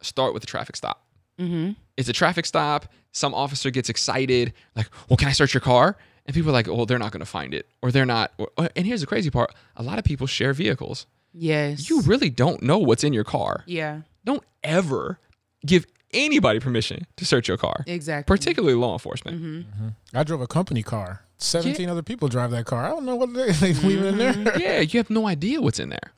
[0.00, 1.04] start with a traffic stop.
[1.40, 1.72] Mm-hmm.
[1.96, 2.86] It's a traffic stop.
[3.12, 5.96] Some officer gets excited, like, "Well, can I search your car?"
[6.28, 8.50] And people are like, "Oh, they're not going to find it, or they're not." Or,
[8.58, 11.06] uh, and here's the crazy part: a lot of people share vehicles.
[11.32, 11.88] Yes.
[11.88, 13.64] You really don't know what's in your car.
[13.66, 14.02] Yeah.
[14.26, 15.18] Don't ever
[15.64, 18.30] give anybody permission to search your car, Exactly.
[18.30, 19.38] particularly law enforcement.
[19.38, 19.56] Mm-hmm.
[19.58, 19.88] mm-hmm.
[20.16, 21.22] I drove a company car.
[21.38, 22.84] Seventeen other people drive that car.
[22.84, 24.34] I don't know what they, they leave in there.
[24.34, 24.60] Mm-hmm.
[24.60, 26.12] yeah, you have no idea what's in there.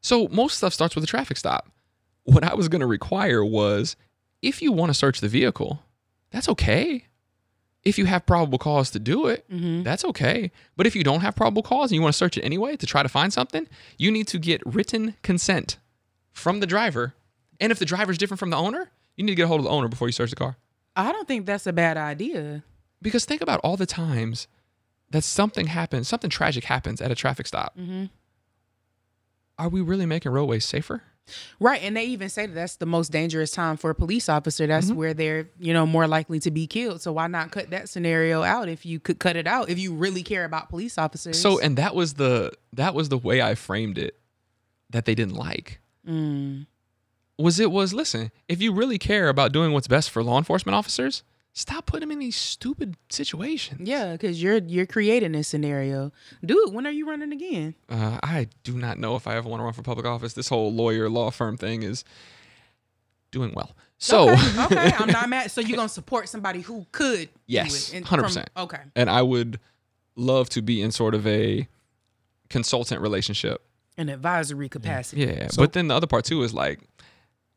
[0.00, 1.68] So most stuff starts with a traffic stop.
[2.22, 3.96] What I was going to require was
[4.40, 5.82] if you want to search the vehicle,
[6.30, 7.06] that's okay.
[7.88, 9.82] If you have probable cause to do it, Mm-hmm.
[9.82, 10.50] that's okay.
[10.76, 12.86] But if you don't have probable cause and you want to search it anyway to
[12.86, 13.66] try to find something,
[13.96, 15.78] you need to get written consent
[16.32, 17.14] from the driver.
[17.60, 19.60] And if the driver is different from the owner, you need to get a hold
[19.60, 20.56] of the owner before you search the car.
[20.94, 22.62] I don't think that's a bad idea.
[23.00, 24.48] Because think about all the times
[25.10, 27.76] that something happens, something tragic happens at a traffic stop.
[27.78, 28.04] Mm-hmm.
[29.58, 31.02] Are we really making roadways safer?
[31.60, 34.66] Right, and they even say that that's the most dangerous time for a police officer.
[34.66, 34.96] That's Mm-hmm.
[34.96, 37.02] where they're, you know, more likely to be killed.
[37.02, 39.94] So why not cut that scenario out if you could cut it out if you
[39.94, 41.40] really care about police officers?
[41.40, 44.18] So, and that was the that was the way I framed it
[44.90, 45.80] that they didn't like.
[46.08, 46.66] Mm.
[47.38, 50.74] Was it was listen, if you really care about doing what's best for law enforcement
[50.74, 51.22] officers,
[51.58, 53.88] stop putting them in these stupid situations.
[53.88, 56.12] yeah, because you're you're creating this scenario.
[56.44, 57.74] Dude, when are you running again?
[57.88, 60.34] Uh, I do not know if I ever want to run for public office.
[60.34, 62.04] This whole lawyer law firm thing is
[63.32, 63.74] doing well.
[63.98, 65.50] So, okay, okay, I'm not mad.
[65.50, 67.28] So you're gonna support somebody who could?
[67.46, 68.46] Yes, do it and 100%.
[68.56, 68.80] Okay.
[68.94, 69.58] and I would
[70.14, 71.66] love to be in sort of a
[72.48, 73.62] consultant relationship
[73.96, 75.22] An advisory capacity.
[75.22, 76.80] Yeah, So- but then the other part too is like,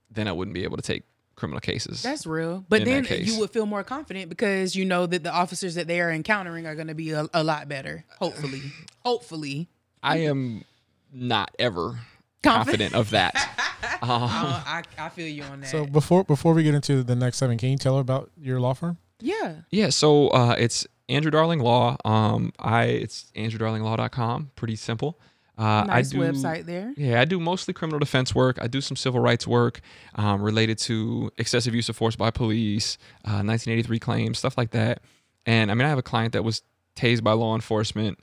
[0.09, 1.03] then I wouldn't be able to take
[1.41, 2.01] criminal cases.
[2.01, 2.63] That's real.
[2.69, 5.99] But then you would feel more confident because you know that the officers that they
[5.99, 8.05] are encountering are going to be a, a lot better.
[8.19, 8.61] Hopefully.
[9.03, 9.67] Hopefully.
[10.01, 10.63] I am
[11.11, 11.99] not ever
[12.43, 12.93] Confident?
[12.93, 13.33] confident of that.
[14.03, 15.69] Um, Uh, I, I feel you on that.
[15.69, 18.59] So before before we get into the next seven, can you tell her about your
[18.59, 18.97] law firm?
[19.19, 19.57] yeah.
[19.69, 21.97] yeah, so uh, it's Andrew Darling Law.
[22.05, 24.51] Um, I it's andrewdarlinglaw.com.
[24.55, 25.19] Pretty simple.
[25.62, 26.91] Uh, Nice I do, website there.
[26.97, 28.57] Yeah, I do mostly criminal defense work.
[28.59, 29.82] I do some civil rights work
[30.16, 35.01] um, related to excessive use of force by police, uh, 1983 claims, stuff like that.
[35.45, 36.64] And I mean, I have a client that was
[36.95, 38.18] tased by law enforcement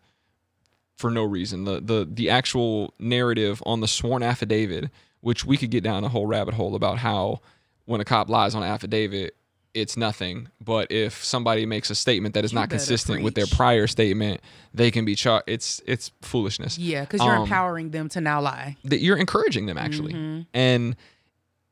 [0.96, 1.62] for no reason.
[1.62, 6.08] The the the actual narrative on the sworn affidavit, which we could get down a
[6.08, 7.40] whole rabbit hole about how
[7.84, 9.36] when a cop lies on an affidavit,
[9.80, 10.48] it's nothing.
[10.60, 14.40] But if somebody makes a statement that is You not consistent with their prior statement,
[14.74, 15.44] they can be charged.
[15.46, 16.78] It's it's foolishness.
[16.78, 18.76] Yeah, because you're Um, empowering them to now lie.
[18.84, 20.96] that you're encouraging them actually and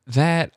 [0.07, 0.53] that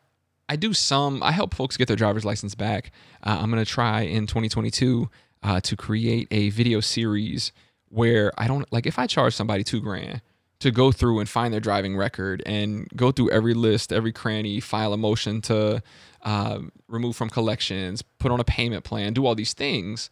[0.48, 2.90] i do some i help folks get their driver's license back
[3.24, 5.09] uh, i'm going to try in 2022
[5.42, 7.53] uh, to create a video series
[7.88, 10.20] where i don't like if i charge somebody two grand
[10.61, 14.61] to go through and find their driving record and go through every list every cranny
[14.61, 15.82] file a motion to
[16.23, 16.59] uh,
[16.89, 20.11] remove from collections put on a payment plan do all these things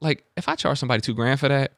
[0.00, 1.72] like if i charge somebody two grand for that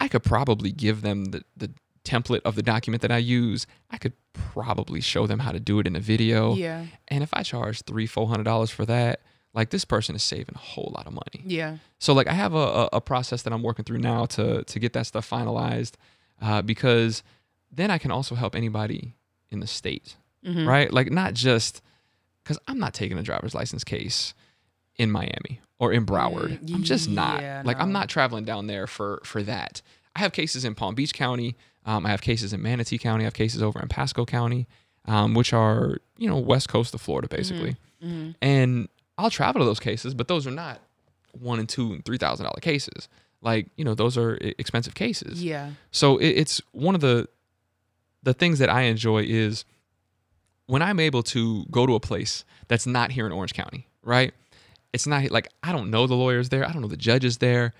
[0.00, 1.70] I could probably give them the, the
[2.04, 3.68] template of the document that I use.
[3.88, 6.54] I could probably show them how to do it in a video.
[6.56, 6.86] Yeah.
[7.06, 9.20] And if I charge three, four hundred dollars for that,
[9.54, 11.44] like this person is saving a whole lot of money.
[11.44, 11.76] Yeah.
[12.00, 14.78] So like I have a, a, a process that I'm working through now to to
[14.80, 15.92] get that stuff finalized,
[16.40, 17.22] uh, because
[17.70, 19.14] then I can also help anybody
[19.50, 20.66] in the state, Mm-hmm.
[20.68, 20.92] right?
[20.92, 21.80] Like not just
[22.42, 24.34] because I'm not taking a driver's license case
[24.96, 26.58] in Miami or in Broward.
[26.60, 27.40] Mm, I'm just not.
[27.40, 29.82] yeah, like I'm not traveling down there for for that.
[30.14, 31.56] I have cases in Palm Beach County.
[31.84, 33.24] Um, I have cases in Manatee County.
[33.24, 34.66] I have cases over in Pasco County,
[35.06, 37.76] um, which are you know west coast of Florida basically.
[38.02, 38.30] Mm-hmm.
[38.40, 38.88] And
[39.18, 40.80] I'll travel to those cases, but those are not
[41.32, 43.08] one and two and three thousand dollar cases.
[43.40, 45.42] Like you know those are expensive cases.
[45.42, 45.70] Yeah.
[45.90, 47.28] So it, it's one of the
[48.22, 49.64] the things that I enjoy is
[50.72, 54.32] when I'm able to go to a place that's not here in Orange County, right?
[54.94, 57.74] It's not like I don't know the lawyers there, I don't know the judges there.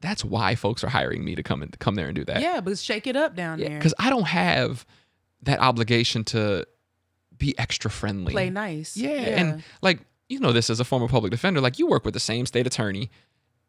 [0.00, 2.40] That's why folks are hiring me to come and come there and do that.
[2.40, 3.76] Yeah, but shake it up down there.
[3.78, 4.86] because I don't have
[5.42, 6.66] that obligation to
[7.36, 8.32] be extra friendly.
[8.32, 8.96] Play nice.
[8.96, 9.10] Yeah.
[9.10, 10.00] And like,
[10.30, 12.66] you know, this as a former public defender, like you work with the same state
[12.66, 13.10] attorney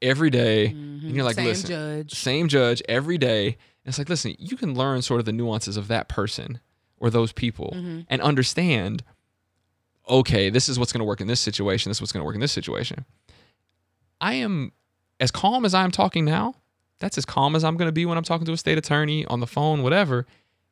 [0.02, 1.42] every day, And you're like, Mm-hmm.
[1.44, 2.14] Same listen, judge.
[2.14, 3.48] same judge every day.
[3.48, 3.56] And
[3.92, 6.60] it's like, listen, you can learn sort of the nuances of that person
[7.00, 8.02] or those people Mm-hmm.
[8.10, 9.04] and understand,
[10.10, 11.90] okay, this is what's going to work in this situation.
[11.90, 13.06] This is what's going to work in this situation.
[14.22, 14.72] I am
[15.20, 16.56] as calm as I'm talking now.
[17.00, 19.26] That's as calm as I'm going to be when I'm talking to a state attorney
[19.26, 20.26] on the phone, whatever.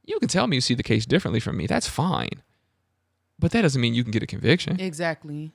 [0.05, 1.67] You can tell me you see the case differently from me.
[1.67, 2.41] That's fine.
[3.39, 4.79] But that doesn't mean you can get a conviction.
[4.79, 5.51] exactly.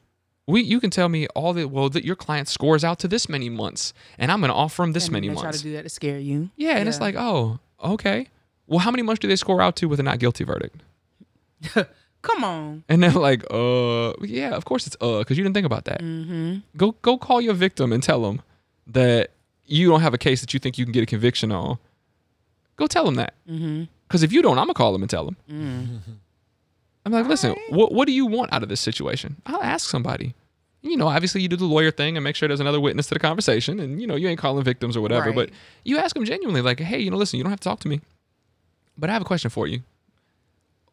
[0.47, 3.29] We, you can tell me all the well that your client scores out to this
[3.29, 5.43] many months, and I'm going to offer him this And many months.
[5.43, 6.49] try to do that to scare you.
[6.57, 8.29] yeah, and it's like, oh, okay.
[8.69, 10.83] Well, how many months do they score out to with a not guilty verdict?
[12.23, 12.85] come on.
[12.89, 16.01] And they're like, uh, yeah, of course it's uh, because you didn't think about that.
[16.01, 16.59] Mm-hmm.
[16.77, 18.43] Go go call your victim and tell them
[18.87, 19.31] that
[19.65, 21.79] you don't have a case that you think you can get a conviction on.
[22.77, 23.35] Go tell them that.
[23.49, 23.85] Mm-hmm.
[24.07, 25.37] Because if you don't, I'm gonna call them and tell them.
[27.07, 29.37] I'm like, listen, what what do you want out of this situation?
[29.47, 30.35] I'll ask somebody.
[30.83, 33.15] You know, obviously you do the lawyer thing and make sure there's another witness to
[33.15, 35.33] the conversation, and you know you ain't calling victims or whatever.
[35.33, 35.51] But
[35.85, 37.89] you ask them genuinely, like, hey, you know, listen, you don't have to talk to
[37.89, 38.01] me,
[38.99, 39.81] but I have a question for you.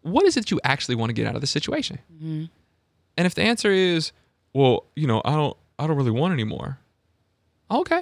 [0.02, 2.00] What is it you actually want to get out of this situation?
[2.14, 2.46] Mm-hmm.
[3.18, 4.12] And if the answer is,
[4.54, 6.78] well, you know, I don't, I don't really want anymore.
[7.72, 8.02] Okay.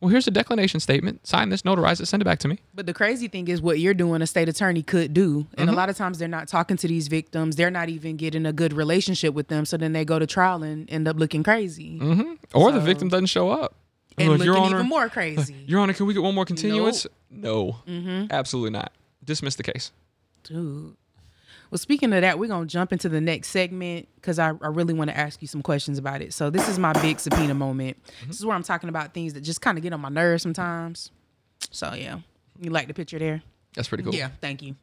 [0.00, 1.26] Well, here's a declination statement.
[1.26, 2.58] Sign this, notarize it, send it back to me.
[2.74, 5.46] But the crazy thing is what you're doing, a state attorney could do.
[5.56, 5.76] And a Mm-hmm.
[5.76, 7.56] lot of times they're not talking to these victims.
[7.56, 9.64] They're not even getting a good relationship with them.
[9.64, 11.98] So then they go to trial and end up looking crazy.
[11.98, 13.74] hmm Or the victim doesn't show up.
[14.18, 15.54] And Look, looking Your Honor, even more crazy.
[15.66, 17.06] Your Honor, can we get one more continuance?
[17.30, 18.26] No, Mm-hmm.
[18.30, 18.92] absolutely not.
[19.26, 19.92] Dismiss the case.
[20.44, 20.96] Dude.
[21.70, 24.68] Well, speaking of that, we're going to jump into the next segment because I, I
[24.68, 26.32] really want to ask you some questions about it.
[26.32, 28.02] So, this is my big subpoena moment.
[28.04, 28.28] Mm-hmm.
[28.28, 30.42] This is where I'm talking about things that just kind of get on my nerves
[30.42, 31.10] sometimes.
[31.72, 32.20] So, yeah.
[32.60, 33.42] You like the picture there?
[33.76, 34.14] That's pretty cool.
[34.14, 34.74] Yeah, thank you.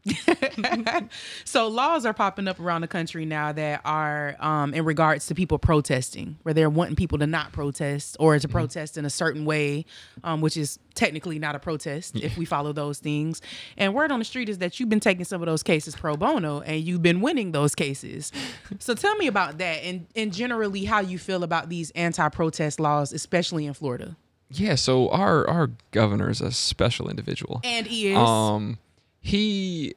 [1.46, 5.36] so laws are popping up around the country now that are um, in regards to
[5.36, 9.46] people protesting, where they're wanting people to not protest or to protest in a certain
[9.46, 9.86] way,
[10.24, 13.42] um, which is technically not a protest if we follow those things.
[13.78, 16.16] And word on the street is that you've been taking some of those cases pro
[16.16, 18.32] bono and you've been winning those cases.
[18.78, 23.12] so tell me about that and, and generally how you feel about these anti-protest laws,
[23.12, 24.16] especially in Florida.
[24.52, 24.76] Yeah.
[24.76, 27.60] So our our governor is a special individual.
[27.64, 28.18] And he is.
[28.18, 28.78] Um,
[29.24, 29.96] he.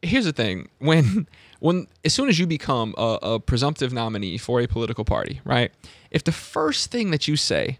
[0.00, 1.26] Here's the thing: when
[1.60, 5.70] when as soon as you become a, a presumptive nominee for a political party, right?
[6.10, 7.78] If the first thing that you say,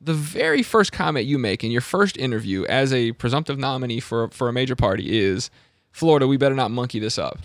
[0.00, 4.28] the very first comment you make in your first interview as a presumptive nominee for
[4.30, 5.50] for a major party is,
[5.92, 7.38] "Florida, we better not monkey this up,"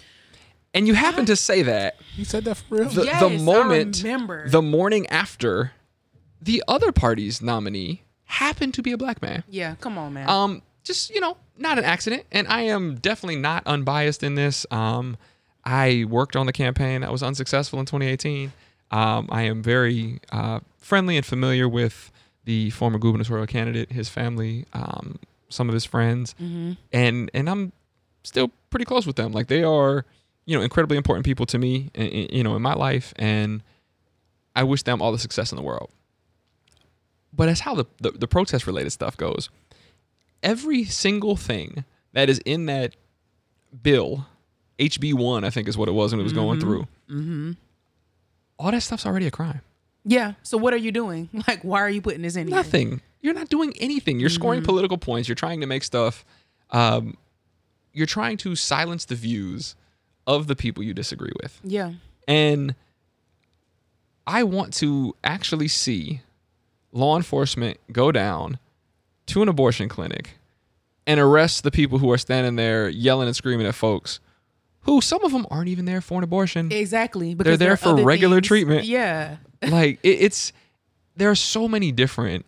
[0.73, 2.89] and you happen to say that He said that for real.
[2.89, 4.01] the, Yes, the moment
[4.51, 5.73] the morning after
[6.41, 10.27] the other party's nominee happened to be a black man yeah, come on, man.
[10.29, 12.23] um just you know not an accident.
[12.31, 14.65] And i am definitely not unbiased in this.
[14.71, 15.17] Um
[15.63, 18.51] i worked on the campaign that was unsuccessful in 2018
[18.89, 22.11] um i am very uh friendly and familiar with
[22.45, 25.19] the former gubernatorial candidate his family um
[25.53, 26.33] some of his friends,
[26.91, 27.71] and and I'm
[28.23, 29.31] still pretty close with them.
[29.31, 30.05] Like they are,
[30.45, 33.61] you know, incredibly important people to me, you know, in my life, and
[34.55, 35.91] I wish them all the success in the world.
[37.33, 39.49] But as how the, the, the protest related stuff goes,
[40.43, 42.95] every single thing that is in that
[43.81, 44.25] bill,
[44.79, 47.51] HB1, I think is what it was when it was going through, mm-hmm.
[48.57, 49.61] all that stuff's already a crime.
[50.03, 50.33] Yeah.
[50.43, 51.29] So what are you doing?
[51.47, 52.55] Like, why are you putting this in here?
[52.55, 53.01] Nothing.
[53.21, 54.19] You're not doing anything.
[54.19, 55.27] You're scoring political points.
[55.27, 56.25] You're trying to make stuff.
[56.71, 57.17] Um,
[57.93, 59.75] you're trying to silence the views
[60.25, 61.59] of the people you disagree with.
[61.63, 61.93] Yeah.
[62.27, 62.73] And
[64.25, 66.21] I want to actually see
[66.91, 68.59] law enforcement go down
[69.31, 70.31] to an abortion clinic
[71.07, 74.19] and arrest the people who are standing there yelling and screaming at folks
[74.81, 76.71] who some of them aren't even there for an abortion.
[76.71, 77.35] Exactly.
[77.35, 78.85] Because they're there there for regular things- treatment.
[78.85, 79.37] Yeah.
[79.67, 80.53] like it, it's
[81.15, 82.45] there are so many different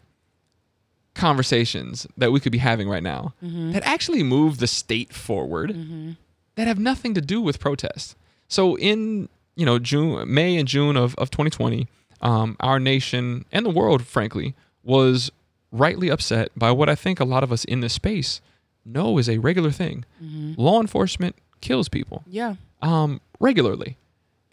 [1.13, 6.15] conversations that we could be having right now that actually move the state forward
[6.55, 8.15] that have nothing to do with protest.
[8.47, 11.87] So in you know June, May and June of of 2020,
[12.21, 15.31] um, our nation and the world, frankly, was
[15.73, 18.39] rightly upset by what I think a lot of us in this space
[18.85, 20.05] know is a regular thing.
[20.21, 22.55] Law enforcement kills people Yeah.
[22.81, 23.97] um, regularly,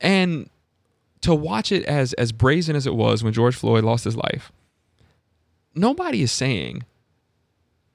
[0.00, 0.48] and
[1.20, 4.50] to watch it as as brazen as it was when George Floyd lost his life,
[5.74, 6.84] nobody is saying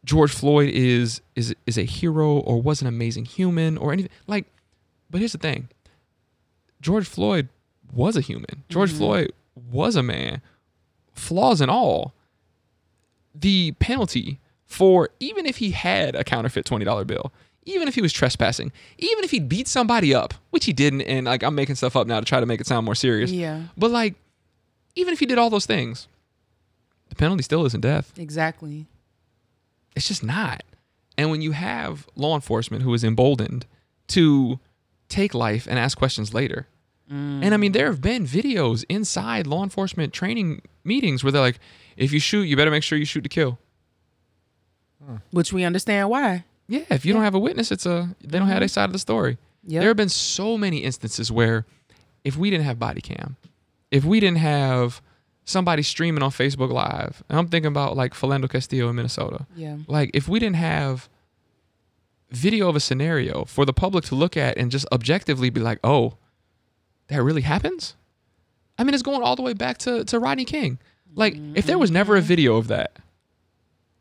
[0.04, 4.46] George Floyd is is is a hero or was an amazing human or anything like.
[5.10, 5.70] But here's the thing:
[6.82, 7.50] George Floyd
[7.94, 8.64] was a human.
[8.70, 9.32] George Floyd
[9.72, 10.42] was a man,
[11.14, 12.14] flaws and all.
[13.38, 17.32] The penalty for even if he had a counterfeit twenty dollar bill,
[17.64, 21.26] even if he was trespassing, even if he beat somebody up, which he didn't, and
[21.26, 23.32] like I'm making stuff up now to try to make it sound more serious.
[23.32, 23.64] Yeah.
[23.78, 24.16] But like,
[24.96, 26.08] even if he did all those things,
[27.10, 28.14] the penalty still isn't death.
[28.18, 28.86] Exactly.
[29.96, 30.64] It's just not.
[31.18, 33.66] And when you have law enforcement who is emboldened
[34.08, 34.60] to
[35.08, 36.68] take life and ask questions later.
[37.12, 37.44] Mm.
[37.44, 41.60] And I mean, there have been videos inside law enforcement training meetings where they're like,
[41.98, 43.60] if you shoot, you better make sure you shoot to kill.
[45.32, 46.46] Which we understand why.
[46.68, 48.62] Yeah, if you don't have a witness, it's a they don't have mm-hmm.
[48.62, 49.38] their side of the story.
[49.68, 49.82] Yep.
[49.82, 51.66] There have been so many instances where
[52.24, 53.38] if we didn't have body cam,
[53.92, 55.02] if we didn't have
[55.44, 59.46] somebody streaming on Facebook Live, and I'm thinking about like Philando Castillo in Minnesota.
[59.56, 59.78] Yeah.
[59.88, 61.08] Like if we didn't have
[62.32, 65.80] video of a scenario for the public to look at and just objectively be like,
[65.84, 66.16] oh,
[67.08, 67.96] that really happens?
[68.78, 70.80] I mean, it's going all the way back to, to Rodney King.
[71.14, 72.98] Like, if there was never a video of that,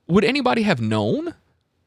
[0.08, 1.34] would anybody have known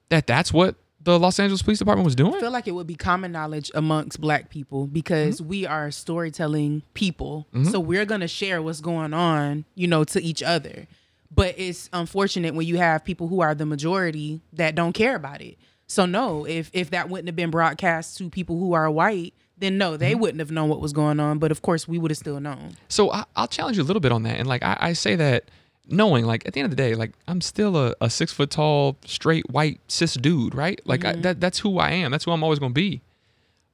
[0.09, 2.35] that that's what the Los Angeles Police Department was doing?
[2.35, 5.49] I feel like it would be common knowledge amongst black people because Mm-hmm.
[5.49, 7.45] we are storytelling people.
[7.71, 10.87] So we're going to share what's going on, you know, to each other.
[11.33, 15.41] But it's unfortunate when you have people who are the majority that don't care about
[15.41, 15.57] it.
[15.87, 19.77] So no, if if that wouldn't have been broadcast to people who are white, then
[19.77, 19.99] no, Mm-hmm.
[19.99, 21.39] they wouldn't have known what was going on.
[21.39, 22.75] But of course, we would have still known.
[22.89, 24.37] So I, I'll challenge you a little bit on that.
[24.37, 25.45] And like I, I say that
[25.87, 28.49] knowing, like at the end of the day, like I'm still a, a six foot
[28.51, 30.79] tall, straight white cis dude, right?
[30.85, 32.11] Like I, that that's who I am.
[32.11, 33.01] That's who I'm always gonna be.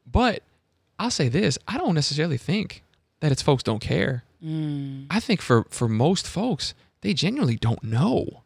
[0.10, 0.44] But
[1.00, 2.84] I'll say this: I don't necessarily think
[3.20, 4.24] that it's folks don't care.
[5.10, 8.43] I think for for most folks, they genuinely don't know.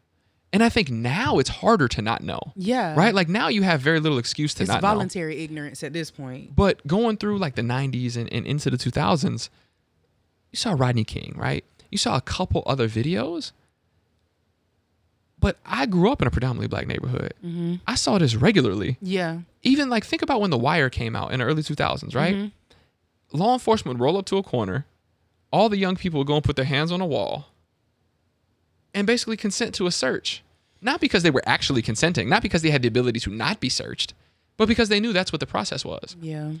[0.52, 2.40] And I think now it's harder to not know.
[2.56, 2.94] Yeah.
[2.96, 3.14] Right?
[3.14, 4.88] Like now you have very little excuse to It's not know.
[4.88, 6.56] It's voluntary ignorance at this point.
[6.56, 9.50] But going through like the 90s and, and into the 2000s,
[10.50, 11.64] you saw Rodney King, right?
[11.90, 13.52] You saw a couple other videos.
[15.38, 17.34] But I grew up in a predominantly black neighborhood.
[17.44, 17.76] Mm-hmm.
[17.86, 18.96] I saw this regularly.
[19.00, 19.40] Yeah.
[19.62, 22.34] Even like think about when The Wire came out in the early 2000s, right?
[22.34, 23.38] Mm-hmm.
[23.38, 24.86] Law enforcement would roll up to a corner.
[25.52, 27.48] All the young people would go and put their hands on a wall
[28.94, 30.42] and basically consent to a search.
[30.80, 33.68] Not because they were actually consenting, not because they had the ability to not be
[33.68, 34.14] searched,
[34.56, 36.52] but because they knew that's what the process was Yeah.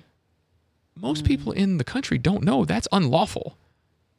[0.96, 1.28] most mm.
[1.28, 3.56] people in the country don't know that's unlawful.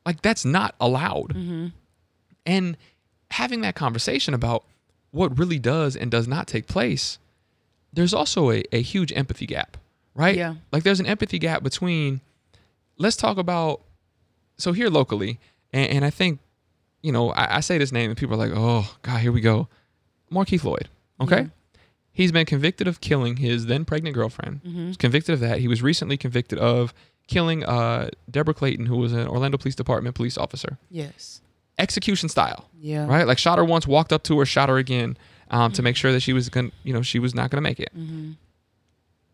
[0.05, 1.33] Like that's not allowed.
[1.33, 1.67] Mm-hmm.
[2.45, 2.77] And
[3.31, 4.63] having that conversation about
[5.11, 7.19] what really does and does not take place,
[7.91, 9.77] there's also a, a huge empathy gap,
[10.15, 10.35] right?
[10.35, 10.55] Yeah.
[10.71, 12.21] Like there's an empathy gap between,
[12.97, 13.81] let's talk about,
[14.57, 15.39] so here locally,
[15.73, 16.39] and, and I think,
[17.01, 19.41] you know, I, I say this name and people are like, oh, God, here we
[19.41, 19.67] go.
[20.31, 20.87] Markeith Loyd,
[21.21, 21.49] okay?
[22.11, 24.61] He's been convicted of killing his then pregnant girlfriend.
[24.63, 24.87] Mm-hmm.
[24.87, 25.59] He's convicted of that.
[25.59, 26.93] He was recently convicted of
[27.27, 30.77] killing uh, Deborah Clayton, who was an Orlando Police Department police officer.
[30.91, 31.41] Yes.
[31.77, 33.05] Execution style, Yeah.
[33.07, 33.25] right?
[33.25, 35.17] Like shot her once, walked up to her, shot her again,
[35.49, 37.63] um, to make sure that she was going, to you know, she was not going
[37.63, 37.91] to make it.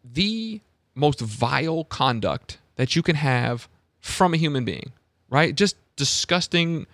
[0.03, 0.61] The
[0.93, 3.67] most vile conduct that you can have
[3.99, 4.91] from a human being,
[5.29, 5.55] right?
[5.55, 6.85] Just disgusting,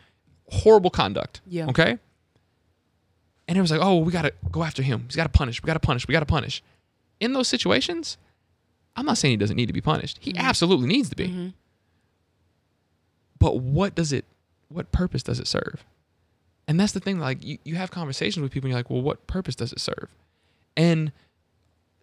[0.51, 1.41] horrible conduct.
[1.47, 1.67] Yeah.
[1.67, 1.97] Okay.
[3.47, 5.05] And it was like, oh, we got to go after him.
[5.07, 5.61] He's got to punish.
[5.61, 6.07] We got to punish.
[6.07, 6.63] We got to punish.
[7.19, 8.17] In those situations,
[8.95, 10.19] I'm not saying he doesn't need to be punished.
[10.21, 10.45] He mm-hmm.
[10.45, 11.27] absolutely needs to be.
[11.27, 11.47] Mm-hmm.
[13.39, 14.25] But what does it,
[14.69, 15.83] what purpose does it serve?
[16.67, 17.19] And that's the thing.
[17.19, 19.79] Like you, you have conversations with people and you're like, well, what purpose does it
[19.79, 20.09] serve?
[20.77, 21.11] And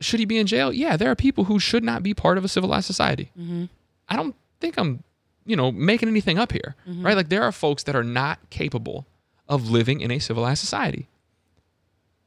[0.00, 0.72] should he be in jail?
[0.72, 3.30] Yeah, there are people who should not be part of a civilized society.
[3.38, 3.64] Mm-hmm.
[4.08, 5.02] I don't think I'm,
[5.48, 7.04] you know, making anything up here, mm-hmm.
[7.04, 7.16] right?
[7.16, 9.06] Like there are folks that are not capable
[9.48, 11.08] of living in a civilized society.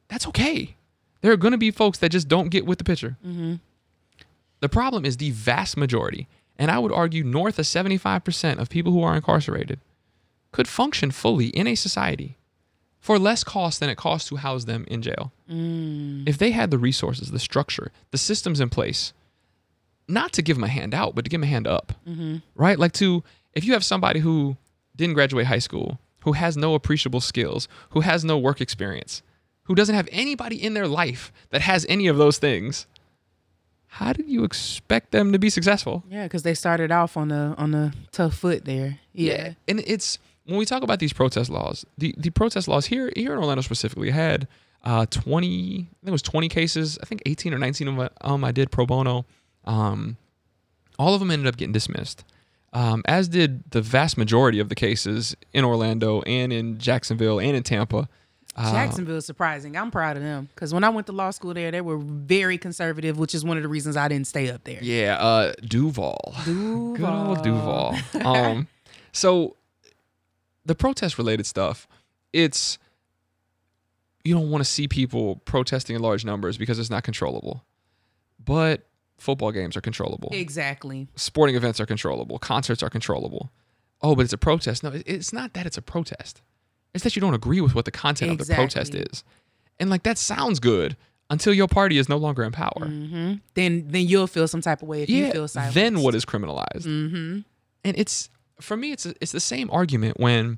[0.07, 0.75] That's okay.
[1.21, 3.17] There are going to be folks that just don't get with the picture.
[3.25, 3.55] Mm-hmm.
[4.59, 8.91] The problem is the vast majority, and I would argue north of 75% of people
[8.91, 9.79] who are incarcerated
[10.51, 12.37] could function fully in a society
[12.99, 15.31] for less cost than it costs to house them in jail.
[15.49, 16.27] Mm.
[16.27, 19.13] If they had the resources, the structure, the systems in place,
[20.11, 21.93] not to give them a hand out, but to give them a hand up,
[22.55, 22.77] right?
[22.77, 24.57] Like to, if you have somebody who
[24.95, 29.23] didn't graduate high school, who has no appreciable skills, who has no work experience,
[29.63, 32.87] who doesn't have anybody in their life that has any of those things,
[33.87, 36.03] how did you expect them to be successful?
[36.09, 38.99] Yeah, because they started off on a on a tough foot there.
[39.13, 39.53] Yeah.
[39.67, 43.33] And it's when we talk about these protest laws, the, the protest laws here here
[43.33, 44.47] in Orlando specifically had
[44.85, 48.09] uh 20 I think it was 20 cases, I think 18 or 19 of them
[48.21, 49.25] um, I did pro bono.
[49.65, 50.17] Um
[50.99, 52.23] all of them ended up getting dismissed.
[52.73, 57.55] Um, as did the vast majority of the cases in Orlando and in Jacksonville and
[57.55, 58.07] in Tampa.
[58.55, 59.75] Uh, Jacksonville is surprising.
[59.75, 62.57] I'm proud of them because when I went to law school there, they were very
[62.57, 64.79] conservative, which is one of the reasons I didn't stay up there.
[64.81, 66.35] Yeah, uh, Duval.
[66.45, 67.95] Good old Duval.
[68.25, 68.67] um,
[69.11, 69.55] so
[70.65, 71.87] the protest related stuff,
[72.33, 72.77] it's
[74.23, 77.63] you don't want to see people protesting in large numbers because it's not controllable.
[78.43, 78.85] But
[79.21, 80.29] football games are controllable.
[80.31, 81.07] Exactly.
[81.15, 82.39] Sporting events are controllable.
[82.39, 83.51] Concerts are controllable.
[84.01, 84.83] Oh, but it's a protest.
[84.83, 86.41] No, it's not that it's a protest.
[86.93, 89.23] It's that you don't agree with what the content of the protest is.
[89.79, 90.97] And like that sounds good
[91.29, 92.87] until your party is no longer in power.
[92.87, 95.75] Then then you'll feel some type of way if you feel silent.
[95.75, 96.85] Then what is criminalized?
[96.85, 97.39] Mm-hmm.
[97.83, 100.57] And it's for me, it's a, it's the same argument when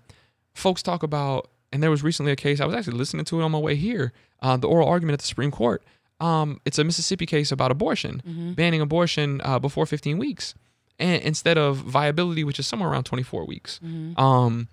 [0.54, 1.50] folks talk about.
[1.72, 3.76] And there was recently a case I was actually listening to it on my way
[3.76, 4.14] here.
[4.42, 5.84] Uh, the oral argument at the Supreme Court.
[6.20, 10.54] Um, it's a Mississippi case about abortion, banning abortion uh, before 15 weeks,
[11.00, 13.80] and instead of viability, which is somewhere around 24 weeks.
[14.18, 14.68] Um,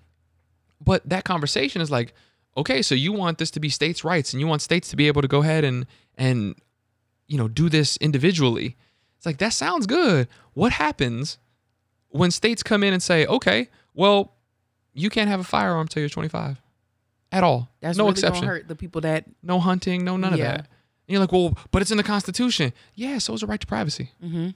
[0.79, 2.13] but that conversation is like,
[2.55, 5.07] okay, so you want this to be states' rights, and you want states to be
[5.07, 5.85] able to go ahead and
[6.17, 6.55] and
[7.27, 8.77] you know do this individually.
[9.17, 10.27] It's like that sounds good.
[10.53, 11.37] What happens
[12.09, 14.33] when states come in and say, okay, well,
[14.93, 16.61] you can't have a firearm till you're 25
[17.31, 17.69] at all.
[17.81, 18.41] That's no really exception.
[18.41, 20.67] gonna hurt the people that No hunting, no none of that.
[21.11, 22.71] And you're like, well, but it's in the Constitution.
[22.95, 24.11] Yeah, so is a right to privacy.
[24.23, 24.51] Mm-hmm.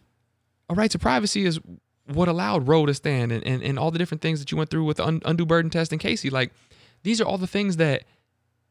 [0.70, 1.60] A right to privacy is
[2.06, 4.70] what allowed Roe to stand and, and, and all the different things that you went
[4.70, 6.30] through with the un- undue burden test and Casey.
[6.30, 6.54] Like,
[7.04, 8.06] these are all the things that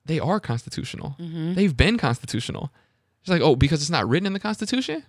[0.06, 1.14] they are constitutional.
[1.20, 1.52] Mm-hmm.
[1.52, 2.72] They've been constitutional.
[3.20, 5.04] It's like, oh, because it's not written in the Constitution?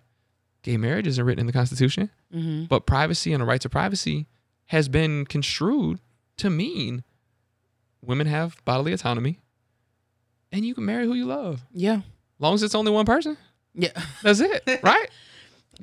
[0.61, 2.09] Gay marriage isn't written in the Constitution.
[2.36, 2.65] Mm-hmm.
[2.65, 4.28] But privacy and a right to privacy
[4.65, 6.01] has been construed
[6.36, 7.05] to mean
[8.01, 9.39] women have bodily autonomy
[10.51, 11.63] and you can marry who you love.
[11.71, 12.01] yeah
[12.39, 13.38] long as it's only one person.
[13.73, 13.89] yeah.
[14.23, 15.09] That's it, right?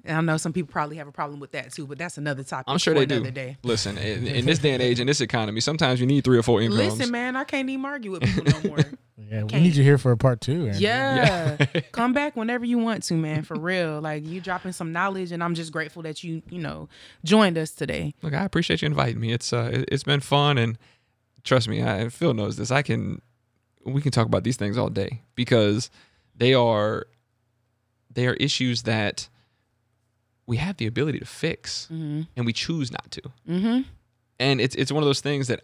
[0.09, 2.65] I know some people probably have a problem with that too, but that's another topic.
[2.67, 3.17] I'm sure for they do.
[3.17, 3.59] another Day.
[3.63, 6.43] Listen, in, in this day and age, in this economy, sometimes you need three or
[6.43, 6.99] four incomes.
[6.99, 8.79] Listen, man, I can't even argue with people no more.
[9.31, 9.63] Yeah, we Can't.
[9.63, 10.67] need you here for a part two.
[10.67, 10.81] Andrew.
[10.81, 11.57] Yeah.
[11.93, 14.01] Come back whenever you want to, man, for real.
[14.01, 16.89] Like you dropping some knowledge and I'm just grateful that you, you know,
[17.25, 18.15] joined us today.
[18.23, 19.33] Look, I appreciate you inviting me.
[19.33, 20.77] It's uh, it- it's been fun, and
[21.45, 22.71] trust me, I, and Phil knows this.
[22.71, 23.23] I can,
[23.87, 25.89] we can talk about these things all day because
[26.37, 27.07] they are,
[28.11, 29.29] they are issues that
[30.47, 33.23] we have the ability to fix, and we choose not to.
[33.49, 33.81] Mm-hmm.
[34.39, 35.63] And it's it's one of those things that.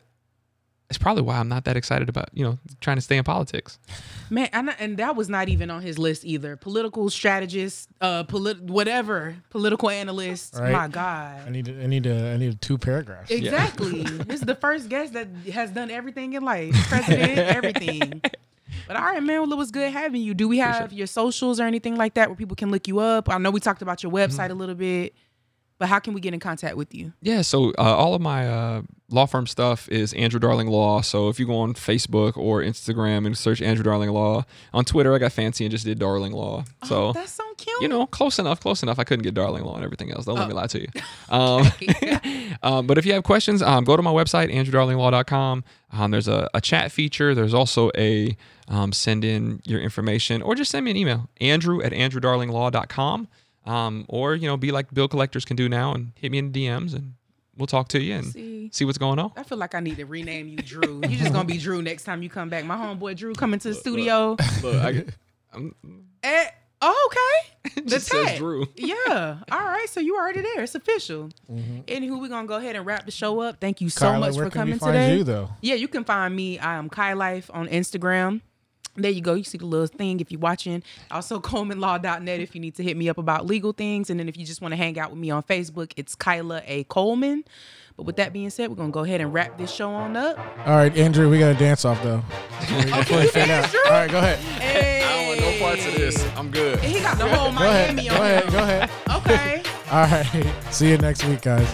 [0.91, 3.79] It's probably why I'm not that excited about, you know, trying to stay in politics.
[4.31, 6.57] Man, and, and that was not even on his list either.
[6.57, 10.55] Political strategist, uh, polit- whatever, political analyst.
[10.55, 10.73] Right.
[10.73, 11.53] My God, I God.
[11.53, 13.31] need I need a, I need two paragraphs.
[13.31, 14.03] Exactly.
[14.03, 16.75] this is the first guest that has done everything in life.
[16.89, 18.23] President, everything.
[18.89, 19.43] But all right, man.
[19.43, 20.35] Well, it was good having you.
[20.35, 23.29] Do we have your socials or anything like that where people can look you up?
[23.29, 24.53] I know we talked about your website Mm-hmm.
[24.53, 25.15] a little bit,
[25.79, 27.13] but how can we get in contact with you?
[27.21, 31.03] Yeah, so uh, all of my uh, law firm stuff is Andrew Darling Law.
[31.03, 35.15] So if you go on Facebook or Instagram and search Andrew Darling Law, on Twitter
[35.15, 36.65] I got fancy and just did Darling Law.
[36.85, 37.81] So oh, that's so cute.
[37.83, 38.99] you know, close enough, close enough.
[38.99, 40.25] I couldn't get Darling Law and everything else.
[40.25, 40.89] Don't let me lie to you.
[41.31, 41.67] Um,
[42.63, 45.65] um, but if you have questions, um, go to my website, andrewdarlinglaw.com.
[45.93, 47.35] Um, there's a, a chat feature.
[47.35, 48.37] There's also a
[48.69, 53.29] um, send in your information or just send me an email, andrew at andrewdarlinglaw.com.
[53.67, 56.53] Um, or, you know, be like bill collectors can do now and hit me in
[56.53, 57.15] the DMs and
[57.57, 58.71] we'll talk to you and See.
[58.73, 59.33] see, what's going on.
[59.37, 61.01] I feel like I need to rename you Drew.
[61.03, 62.65] You're just gonna be Drew next time you come back.
[62.65, 64.37] My homeboy Drew coming to the studio.
[64.63, 65.05] Look, I,
[65.53, 65.75] I'm,
[66.23, 66.47] Eh,
[66.83, 67.55] oh, okay.
[67.85, 68.39] The just says.
[68.39, 68.67] Drew.
[68.77, 69.39] Yeah.
[69.51, 69.87] All right.
[69.89, 70.63] So you are already there.
[70.63, 71.31] It's official.
[71.51, 71.81] Mm-hmm.
[71.87, 73.61] Anywho, we're gonna go ahead and wrap the show up.
[73.61, 75.17] Thank you so Kyla, much for coming today.
[75.19, 75.51] you though?
[75.61, 76.59] Yeah, you can find me.
[76.59, 78.41] I am Kai Life on Instagram.
[78.97, 79.35] There you go.
[79.35, 80.83] You see the little thing if you're watching.
[81.11, 84.11] Also, ColemanLaw.net if you need to hit me up about legal things.
[84.11, 86.63] And then if you just want to hang out with me on Facebook, it's Kyla
[86.67, 86.85] A.
[86.85, 87.45] Coleman.
[87.99, 90.17] But with that being said, we're going to go ahead and wrap this show on
[90.17, 90.39] up.
[90.65, 92.23] All right, Andrew, we got to dance off though.
[92.61, 93.63] Before we you fade out.
[93.63, 93.81] dance, Drew?
[93.87, 94.39] All right, go ahead.
[94.39, 95.03] Hey.
[95.05, 96.25] I don't want no parts of this.
[96.37, 96.79] I'm good.
[96.79, 97.97] He got the whole Go ahead.
[97.97, 98.53] Miami Go ahead.
[98.53, 98.91] Go ahead.
[99.17, 99.63] Okay.
[99.91, 100.55] All right.
[100.71, 101.67] See you next week, guys.